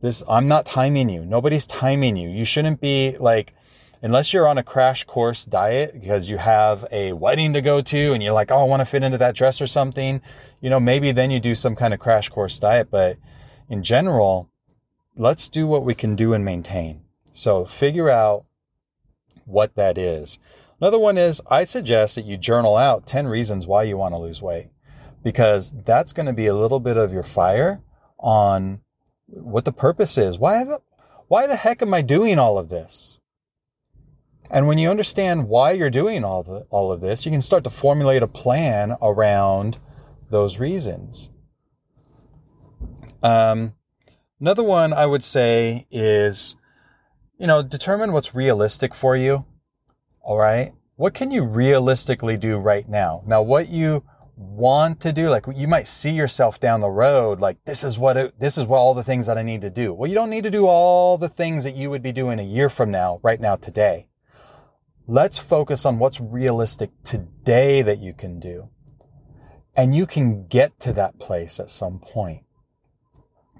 This, 0.00 0.22
I'm 0.28 0.48
not 0.48 0.66
timing 0.66 1.08
you. 1.08 1.24
Nobody's 1.24 1.66
timing 1.66 2.16
you. 2.16 2.28
You 2.28 2.44
shouldn't 2.44 2.80
be 2.80 3.16
like, 3.18 3.54
unless 4.02 4.32
you're 4.32 4.46
on 4.46 4.58
a 4.58 4.62
crash 4.62 5.04
course 5.04 5.44
diet 5.44 5.92
because 5.94 6.28
you 6.28 6.36
have 6.38 6.86
a 6.92 7.12
wedding 7.12 7.54
to 7.54 7.60
go 7.60 7.80
to 7.80 8.12
and 8.12 8.22
you're 8.22 8.32
like, 8.32 8.50
oh, 8.50 8.58
I 8.58 8.64
want 8.64 8.80
to 8.80 8.84
fit 8.84 9.02
into 9.02 9.18
that 9.18 9.34
dress 9.34 9.60
or 9.60 9.66
something, 9.66 10.20
you 10.60 10.70
know, 10.70 10.80
maybe 10.80 11.12
then 11.12 11.30
you 11.30 11.40
do 11.40 11.54
some 11.54 11.74
kind 11.74 11.94
of 11.94 12.00
crash 12.00 12.28
course 12.28 12.58
diet. 12.58 12.88
But 12.90 13.16
in 13.68 13.82
general, 13.82 14.50
let's 15.16 15.48
do 15.48 15.66
what 15.66 15.84
we 15.84 15.94
can 15.94 16.14
do 16.14 16.34
and 16.34 16.44
maintain. 16.44 17.02
So 17.32 17.64
figure 17.64 18.10
out 18.10 18.44
what 19.44 19.74
that 19.76 19.96
is. 19.96 20.38
Another 20.80 20.98
one 20.98 21.16
is 21.16 21.40
I 21.50 21.64
suggest 21.64 22.16
that 22.16 22.26
you 22.26 22.36
journal 22.36 22.76
out 22.76 23.06
10 23.06 23.28
reasons 23.28 23.66
why 23.66 23.84
you 23.84 23.96
want 23.96 24.12
to 24.12 24.18
lose 24.18 24.42
weight 24.42 24.68
because 25.22 25.72
that's 25.84 26.12
going 26.12 26.26
to 26.26 26.32
be 26.32 26.46
a 26.46 26.54
little 26.54 26.80
bit 26.80 26.96
of 26.96 27.12
your 27.12 27.22
fire 27.22 27.80
on 28.18 28.80
what 29.26 29.64
the 29.64 29.72
purpose 29.72 30.18
is. 30.18 30.38
Why 30.38 30.64
the, 30.64 30.80
why 31.28 31.46
the 31.46 31.56
heck 31.56 31.82
am 31.82 31.94
I 31.94 32.02
doing 32.02 32.38
all 32.38 32.58
of 32.58 32.68
this? 32.68 33.18
And 34.50 34.68
when 34.68 34.78
you 34.78 34.90
understand 34.90 35.48
why 35.48 35.72
you're 35.72 35.90
doing 35.90 36.24
all, 36.24 36.42
the, 36.42 36.66
all 36.70 36.92
of 36.92 37.00
this, 37.00 37.24
you 37.24 37.32
can 37.32 37.40
start 37.40 37.64
to 37.64 37.70
formulate 37.70 38.22
a 38.22 38.28
plan 38.28 38.96
around 39.02 39.78
those 40.30 40.58
reasons. 40.58 41.30
Um, 43.22 43.74
another 44.40 44.62
one 44.62 44.92
I 44.92 45.06
would 45.06 45.24
say 45.24 45.86
is, 45.90 46.54
you 47.38 47.46
know, 47.46 47.62
determine 47.62 48.12
what's 48.12 48.34
realistic 48.34 48.94
for 48.94 49.16
you. 49.16 49.44
All 50.20 50.38
right. 50.38 50.72
What 50.94 51.12
can 51.12 51.30
you 51.30 51.44
realistically 51.44 52.36
do 52.36 52.56
right 52.56 52.88
now? 52.88 53.22
Now, 53.26 53.42
what 53.42 53.68
you 53.68 54.04
want 54.36 55.00
to 55.00 55.12
do, 55.12 55.30
like 55.30 55.46
you 55.54 55.66
might 55.66 55.86
see 55.86 56.10
yourself 56.10 56.60
down 56.60 56.80
the 56.80 56.90
road, 56.90 57.40
like 57.40 57.64
this 57.64 57.82
is 57.82 57.98
what, 57.98 58.16
it, 58.16 58.38
this 58.38 58.58
is 58.58 58.66
what 58.66 58.78
all 58.78 58.94
the 58.94 59.02
things 59.02 59.26
that 59.26 59.38
I 59.38 59.42
need 59.42 59.62
to 59.62 59.70
do. 59.70 59.94
Well, 59.94 60.08
you 60.08 60.14
don't 60.14 60.30
need 60.30 60.44
to 60.44 60.50
do 60.50 60.66
all 60.66 61.16
the 61.16 61.28
things 61.28 61.64
that 61.64 61.74
you 61.74 61.90
would 61.90 62.02
be 62.02 62.12
doing 62.12 62.38
a 62.38 62.44
year 62.44 62.68
from 62.68 62.90
now, 62.90 63.18
right 63.22 63.40
now, 63.40 63.56
today. 63.56 64.08
Let's 65.08 65.38
focus 65.38 65.86
on 65.86 65.98
what's 65.98 66.20
realistic 66.20 66.90
today 67.02 67.80
that 67.82 67.98
you 67.98 68.12
can 68.12 68.38
do. 68.38 68.68
And 69.74 69.94
you 69.94 70.06
can 70.06 70.46
get 70.46 70.78
to 70.80 70.92
that 70.94 71.18
place 71.18 71.60
at 71.60 71.70
some 71.70 71.98
point. 71.98 72.42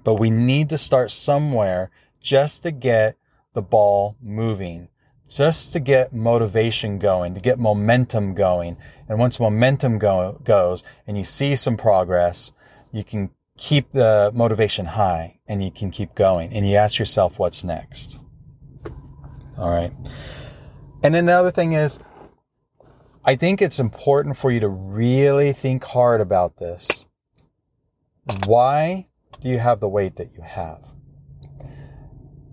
But 0.03 0.15
we 0.15 0.29
need 0.29 0.69
to 0.69 0.77
start 0.77 1.11
somewhere 1.11 1.91
just 2.19 2.63
to 2.63 2.71
get 2.71 3.15
the 3.53 3.61
ball 3.61 4.17
moving, 4.21 4.89
just 5.29 5.73
to 5.73 5.79
get 5.79 6.13
motivation 6.13 6.99
going, 6.99 7.33
to 7.33 7.41
get 7.41 7.59
momentum 7.59 8.33
going. 8.33 8.77
And 9.09 9.19
once 9.19 9.39
momentum 9.39 9.97
go, 9.97 10.39
goes 10.43 10.83
and 11.05 11.17
you 11.17 11.23
see 11.23 11.55
some 11.55 11.77
progress, 11.77 12.51
you 12.91 13.03
can 13.03 13.29
keep 13.57 13.91
the 13.91 14.31
motivation 14.33 14.85
high 14.85 15.39
and 15.47 15.63
you 15.63 15.71
can 15.71 15.91
keep 15.91 16.15
going 16.15 16.53
and 16.53 16.67
you 16.67 16.75
ask 16.75 16.99
yourself 16.99 17.39
what's 17.39 17.63
next. 17.63 18.17
All 19.57 19.69
right. 19.69 19.91
And 21.03 21.13
then 21.13 21.25
the 21.25 21.33
other 21.33 21.51
thing 21.51 21.73
is, 21.73 21.99
I 23.25 23.35
think 23.35 23.61
it's 23.61 23.79
important 23.79 24.37
for 24.37 24.51
you 24.51 24.61
to 24.61 24.69
really 24.69 25.51
think 25.51 25.83
hard 25.83 26.21
about 26.21 26.57
this. 26.57 27.05
Why 28.45 29.07
do 29.41 29.49
you 29.49 29.59
have 29.59 29.79
the 29.79 29.89
weight 29.89 30.15
that 30.15 30.31
you 30.33 30.41
have? 30.41 30.81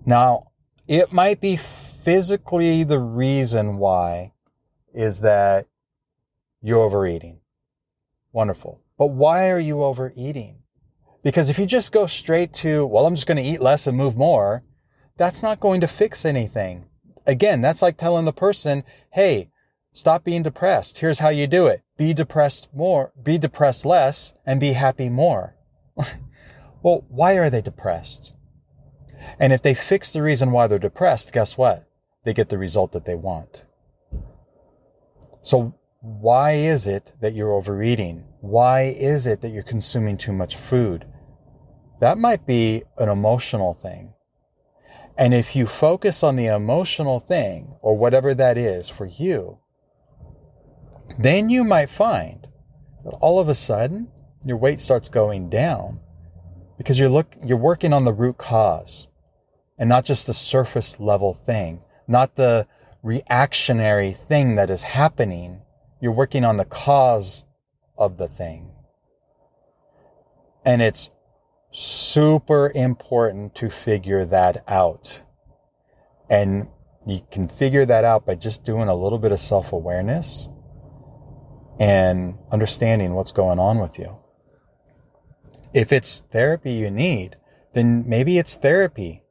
Now, 0.05 0.51
it 0.89 1.13
might 1.13 1.41
be 1.41 1.57
physically 2.05 2.85
the 2.85 2.99
reason 2.99 3.79
why 3.79 4.33
is 4.93 5.21
that 5.21 5.67
you're 6.63 6.83
overeating. 6.83 7.41
Wonderful. 8.33 8.81
But 8.99 9.09
why 9.09 9.51
are 9.51 9.59
you 9.59 9.83
overeating? 9.83 10.59
Because 11.23 11.51
if 11.51 11.59
you 11.59 11.67
just 11.67 11.93
go 11.93 12.07
straight 12.07 12.53
to, 12.55 12.87
well, 12.87 13.07
I'm 13.07 13.15
just 13.15 13.27
going 13.27 13.43
to 13.43 13.43
eat 13.43 13.61
less 13.61 13.87
and 13.87 13.97
move 13.97 14.17
more, 14.17 14.63
that's 15.17 15.43
not 15.43 15.61
going 15.61 15.81
to 15.81 15.89
fix 15.89 16.25
anything 16.25 16.87
again, 17.27 17.61
that's 17.61 17.83
like 17.83 17.97
telling 17.97 18.25
the 18.25 18.33
person, 18.33 18.85
hey, 19.13 19.51
stop 19.93 20.25
being 20.25 20.43
depressed. 20.43 20.99
Here's 20.99 21.19
how 21.19 21.29
you 21.29 21.47
do 21.47 21.67
it. 21.67 21.83
Be 21.97 22.13
depressed 22.13 22.69
more, 22.75 23.13
be 23.23 23.39
depressed 23.39 23.85
less, 23.85 24.35
and 24.45 24.61
be 24.61 24.73
happy 24.73 25.09
more. 25.09 25.57
well, 26.83 27.05
why 27.09 27.35
are 27.35 27.51
they 27.51 27.63
depressed? 27.63 28.33
And 29.39 29.53
if 29.53 29.63
they 29.63 29.75
fix 29.75 30.13
the 30.13 30.23
reason 30.23 30.53
why 30.53 30.67
they're 30.67 30.79
depressed, 30.79 31.33
guess 31.33 31.57
what? 31.57 31.89
They 32.25 32.33
get 32.33 32.49
the 32.49 32.59
result 32.59 32.93
that 32.93 33.05
they 33.05 33.15
want. 33.15 33.67
So 35.43 35.75
why 36.01 36.53
is 36.53 36.87
it 36.87 37.13
that 37.21 37.35
you're 37.35 37.53
overeating? 37.53 38.25
Why 38.41 38.83
is 38.83 39.27
it 39.27 39.41
that 39.43 39.51
you're 39.51 39.63
consuming 39.63 40.17
too 40.17 40.33
much 40.33 40.57
food? 40.57 41.07
That 42.01 42.19
might 42.19 42.47
be 42.47 42.83
an 42.99 43.09
emotional 43.09 43.75
thing. 43.75 44.15
And 45.17 45.33
if 45.33 45.55
you 45.55 45.67
focus 45.67 46.23
on 46.23 46.37
the 46.37 46.47
emotional 46.47 47.21
thing 47.21 47.77
or 47.81 47.97
whatever 47.97 48.35
that 48.35 48.59
is 48.59 48.89
for 48.89 49.07
you, 49.07 49.59
then 51.19 51.49
you 51.49 51.63
might 51.63 51.89
find 51.91 52.49
that 53.05 53.13
all 53.21 53.39
of 53.39 53.49
a 53.49 53.55
sudden 53.55 54.09
your 54.45 54.57
weight 54.57 54.81
starts 54.81 55.09
going 55.09 55.49
down 55.51 56.01
because 56.77 56.99
you're 56.99 57.09
look 57.09 57.37
you're 57.45 57.57
working 57.57 57.93
on 57.93 58.05
the 58.05 58.13
root 58.13 58.39
cause 58.39 59.07
and 59.79 59.89
not 59.89 60.05
just 60.05 60.27
the 60.27 60.35
surface 60.35 60.99
level 60.99 61.35
thing, 61.35 61.81
not 62.07 62.35
the 62.37 62.67
reactionary 63.03 64.13
thing 64.13 64.57
that 64.57 64.71
is 64.71 64.83
happening. 64.83 65.63
You're 66.01 66.13
working 66.13 66.45
on 66.45 66.57
the 66.57 66.65
cause 66.65 67.45
of 67.97 68.17
the 68.17 68.29
thing. 68.29 68.71
And 70.65 70.81
it's 70.81 71.11
super 71.71 72.73
important 72.75 73.55
to 73.57 73.69
figure 73.69 74.25
that 74.25 74.65
out. 74.67 75.23
And 76.31 76.69
you 77.07 77.21
can 77.31 77.49
figure 77.49 77.85
that 77.85 78.05
out 78.05 78.25
by 78.25 78.35
just 78.35 78.65
doing 78.65 78.89
a 78.89 78.95
little 78.95 79.19
bit 79.19 79.33
of 79.33 79.41
self 79.41 79.73
awareness 79.73 80.49
and 81.79 82.39
understanding 82.51 83.15
what's 83.15 83.33
going 83.33 83.59
on 83.59 83.79
with 83.79 83.99
you. 83.99 84.17
If 85.75 85.93
it's 85.93 86.25
therapy 86.31 86.73
you 86.73 86.91
need, 86.91 87.37
then 87.73 88.09
maybe 88.09 88.39
it's 88.39 88.55
therapy 88.55 89.24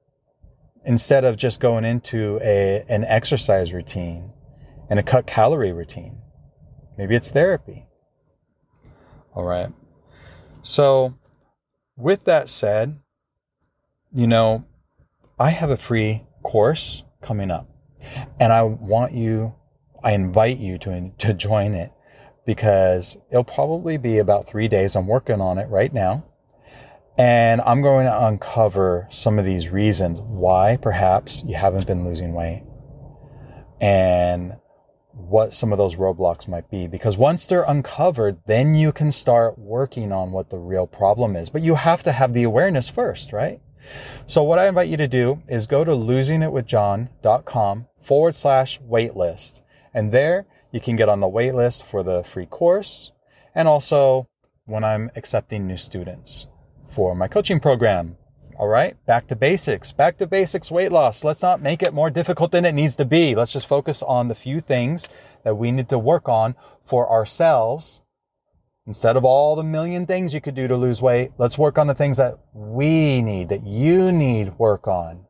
instead 0.85 1.23
of 1.23 1.37
just 1.37 1.59
going 1.59 1.85
into 1.85 2.39
a, 2.41 2.83
an 2.89 3.03
exercise 3.05 3.73
routine 3.73 4.31
and 4.89 4.99
a 4.99 5.03
cut 5.03 5.25
calorie 5.25 5.71
routine. 5.71 6.17
Maybe 6.97 7.15
it's 7.15 7.31
therapy. 7.31 7.87
All 9.33 9.43
right. 9.43 9.69
So 10.61 11.15
with 11.95 12.25
that 12.25 12.49
said, 12.49 12.99
you 14.11 14.27
know, 14.27 14.65
I 15.39 15.49
have 15.49 15.69
a 15.69 15.77
free 15.77 16.23
course 16.43 17.03
coming 17.21 17.49
up 17.49 17.67
and 18.39 18.53
I 18.53 18.63
want 18.63 19.13
you, 19.13 19.55
I 20.03 20.11
invite 20.11 20.57
you 20.57 20.77
to, 20.79 21.11
to 21.17 21.33
join 21.33 21.73
it 21.73 21.91
because 22.45 23.17
it'll 23.31 23.43
probably 23.43 23.97
be 23.97 24.19
about 24.19 24.45
three 24.45 24.67
days. 24.67 24.95
I'm 24.95 25.07
working 25.07 25.41
on 25.41 25.57
it 25.57 25.69
right 25.69 25.93
now. 25.93 26.25
And 27.17 27.61
I'm 27.61 27.81
going 27.81 28.05
to 28.07 28.25
uncover 28.25 29.07
some 29.11 29.37
of 29.37 29.45
these 29.45 29.69
reasons 29.69 30.19
why 30.19 30.77
perhaps 30.77 31.43
you 31.45 31.55
haven't 31.55 31.85
been 31.85 32.05
losing 32.05 32.33
weight 32.33 32.63
and 33.79 34.55
what 35.11 35.53
some 35.53 35.71
of 35.71 35.77
those 35.77 35.95
roadblocks 35.95 36.47
might 36.47 36.71
be. 36.71 36.87
Because 36.87 37.15
once 37.15 37.45
they're 37.45 37.65
uncovered, 37.67 38.39
then 38.47 38.73
you 38.73 38.91
can 38.91 39.11
start 39.11 39.59
working 39.59 40.11
on 40.11 40.31
what 40.31 40.49
the 40.49 40.57
real 40.57 40.87
problem 40.87 41.35
is. 41.35 41.51
But 41.51 41.61
you 41.61 41.75
have 41.75 42.01
to 42.03 42.11
have 42.11 42.33
the 42.33 42.43
awareness 42.43 42.89
first, 42.89 43.31
right? 43.31 43.61
So 44.25 44.41
what 44.41 44.57
I 44.57 44.67
invite 44.67 44.87
you 44.87 44.97
to 44.97 45.07
do 45.07 45.43
is 45.47 45.67
go 45.67 45.83
to 45.83 45.91
losingitwithjohn.com 45.91 47.87
forward 47.99 48.35
slash 48.35 48.81
waitlist. 48.81 49.61
And 49.93 50.11
there 50.11 50.47
you 50.71 50.79
can 50.79 50.95
get 50.95 51.09
on 51.09 51.19
the 51.19 51.27
waitlist 51.27 51.83
for 51.83 52.01
the 52.01 52.23
free 52.23 52.47
course 52.47 53.11
and 53.53 53.67
also 53.67 54.27
when 54.65 54.83
I'm 54.83 55.11
accepting 55.15 55.67
new 55.67 55.77
students 55.77 56.47
for 56.93 57.15
my 57.15 57.27
coaching 57.27 57.59
program. 57.59 58.15
All 58.57 58.67
right, 58.67 58.95
back 59.07 59.27
to 59.27 59.35
basics. 59.35 59.91
Back 59.91 60.17
to 60.19 60.27
basics 60.27 60.69
weight 60.69 60.91
loss. 60.91 61.23
Let's 61.23 61.41
not 61.41 61.61
make 61.61 61.81
it 61.81 61.93
more 61.93 62.11
difficult 62.11 62.51
than 62.51 62.65
it 62.65 62.75
needs 62.75 62.95
to 62.97 63.05
be. 63.05 63.33
Let's 63.33 63.51
just 63.51 63.67
focus 63.67 64.03
on 64.03 64.27
the 64.27 64.35
few 64.35 64.61
things 64.61 65.09
that 65.43 65.55
we 65.55 65.71
need 65.71 65.89
to 65.89 65.97
work 65.97 66.29
on 66.29 66.55
for 66.85 67.09
ourselves. 67.09 68.01
Instead 68.85 69.17
of 69.17 69.25
all 69.25 69.55
the 69.55 69.63
million 69.63 70.05
things 70.05 70.33
you 70.33 70.41
could 70.41 70.53
do 70.53 70.67
to 70.67 70.77
lose 70.77 71.01
weight, 71.01 71.31
let's 71.37 71.57
work 71.57 71.77
on 71.77 71.87
the 71.87 71.95
things 71.95 72.17
that 72.17 72.37
we 72.53 73.21
need, 73.21 73.49
that 73.49 73.65
you 73.65 74.11
need 74.11 74.57
work 74.59 74.87
on. 74.87 75.25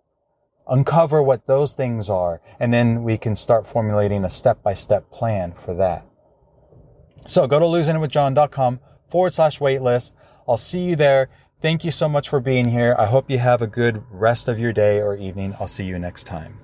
Uncover 0.68 1.24
what 1.24 1.46
those 1.46 1.74
things 1.74 2.10
are, 2.10 2.42
and 2.60 2.74
then 2.74 3.04
we 3.04 3.18
can 3.18 3.36
start 3.36 3.68
formulating 3.68 4.26
a 4.26 4.30
step 4.30 4.62
by 4.64 4.74
step 4.74 5.10
plan 5.12 5.54
for 5.54 5.74
that. 5.76 6.06
So 7.26 7.48
go 7.48 7.60
to 7.60 7.66
losingitwithjohn.com 7.66 8.80
forward 9.08 9.34
slash 9.34 9.60
waitlist. 9.60 10.14
I'll 10.48 10.58
see 10.58 10.90
you 10.90 10.96
there. 10.96 11.30
Thank 11.64 11.86
you 11.86 11.92
so 11.92 12.10
much 12.10 12.28
for 12.28 12.42
being 12.42 12.66
here. 12.66 12.94
I 13.00 13.06
hope 13.06 13.32
you 13.32 13.38
have 13.38 13.62
a 13.62 13.68
good 13.68 14.04
rest 14.12 14.50
of 14.50 14.60
your 14.60 14.74
day 14.74 15.00
or 15.00 15.16
evening. 15.16 15.56
I'll 15.62 15.68
see 15.68 15.86
you 15.86 15.98
next 15.98 16.26
time. 16.26 16.60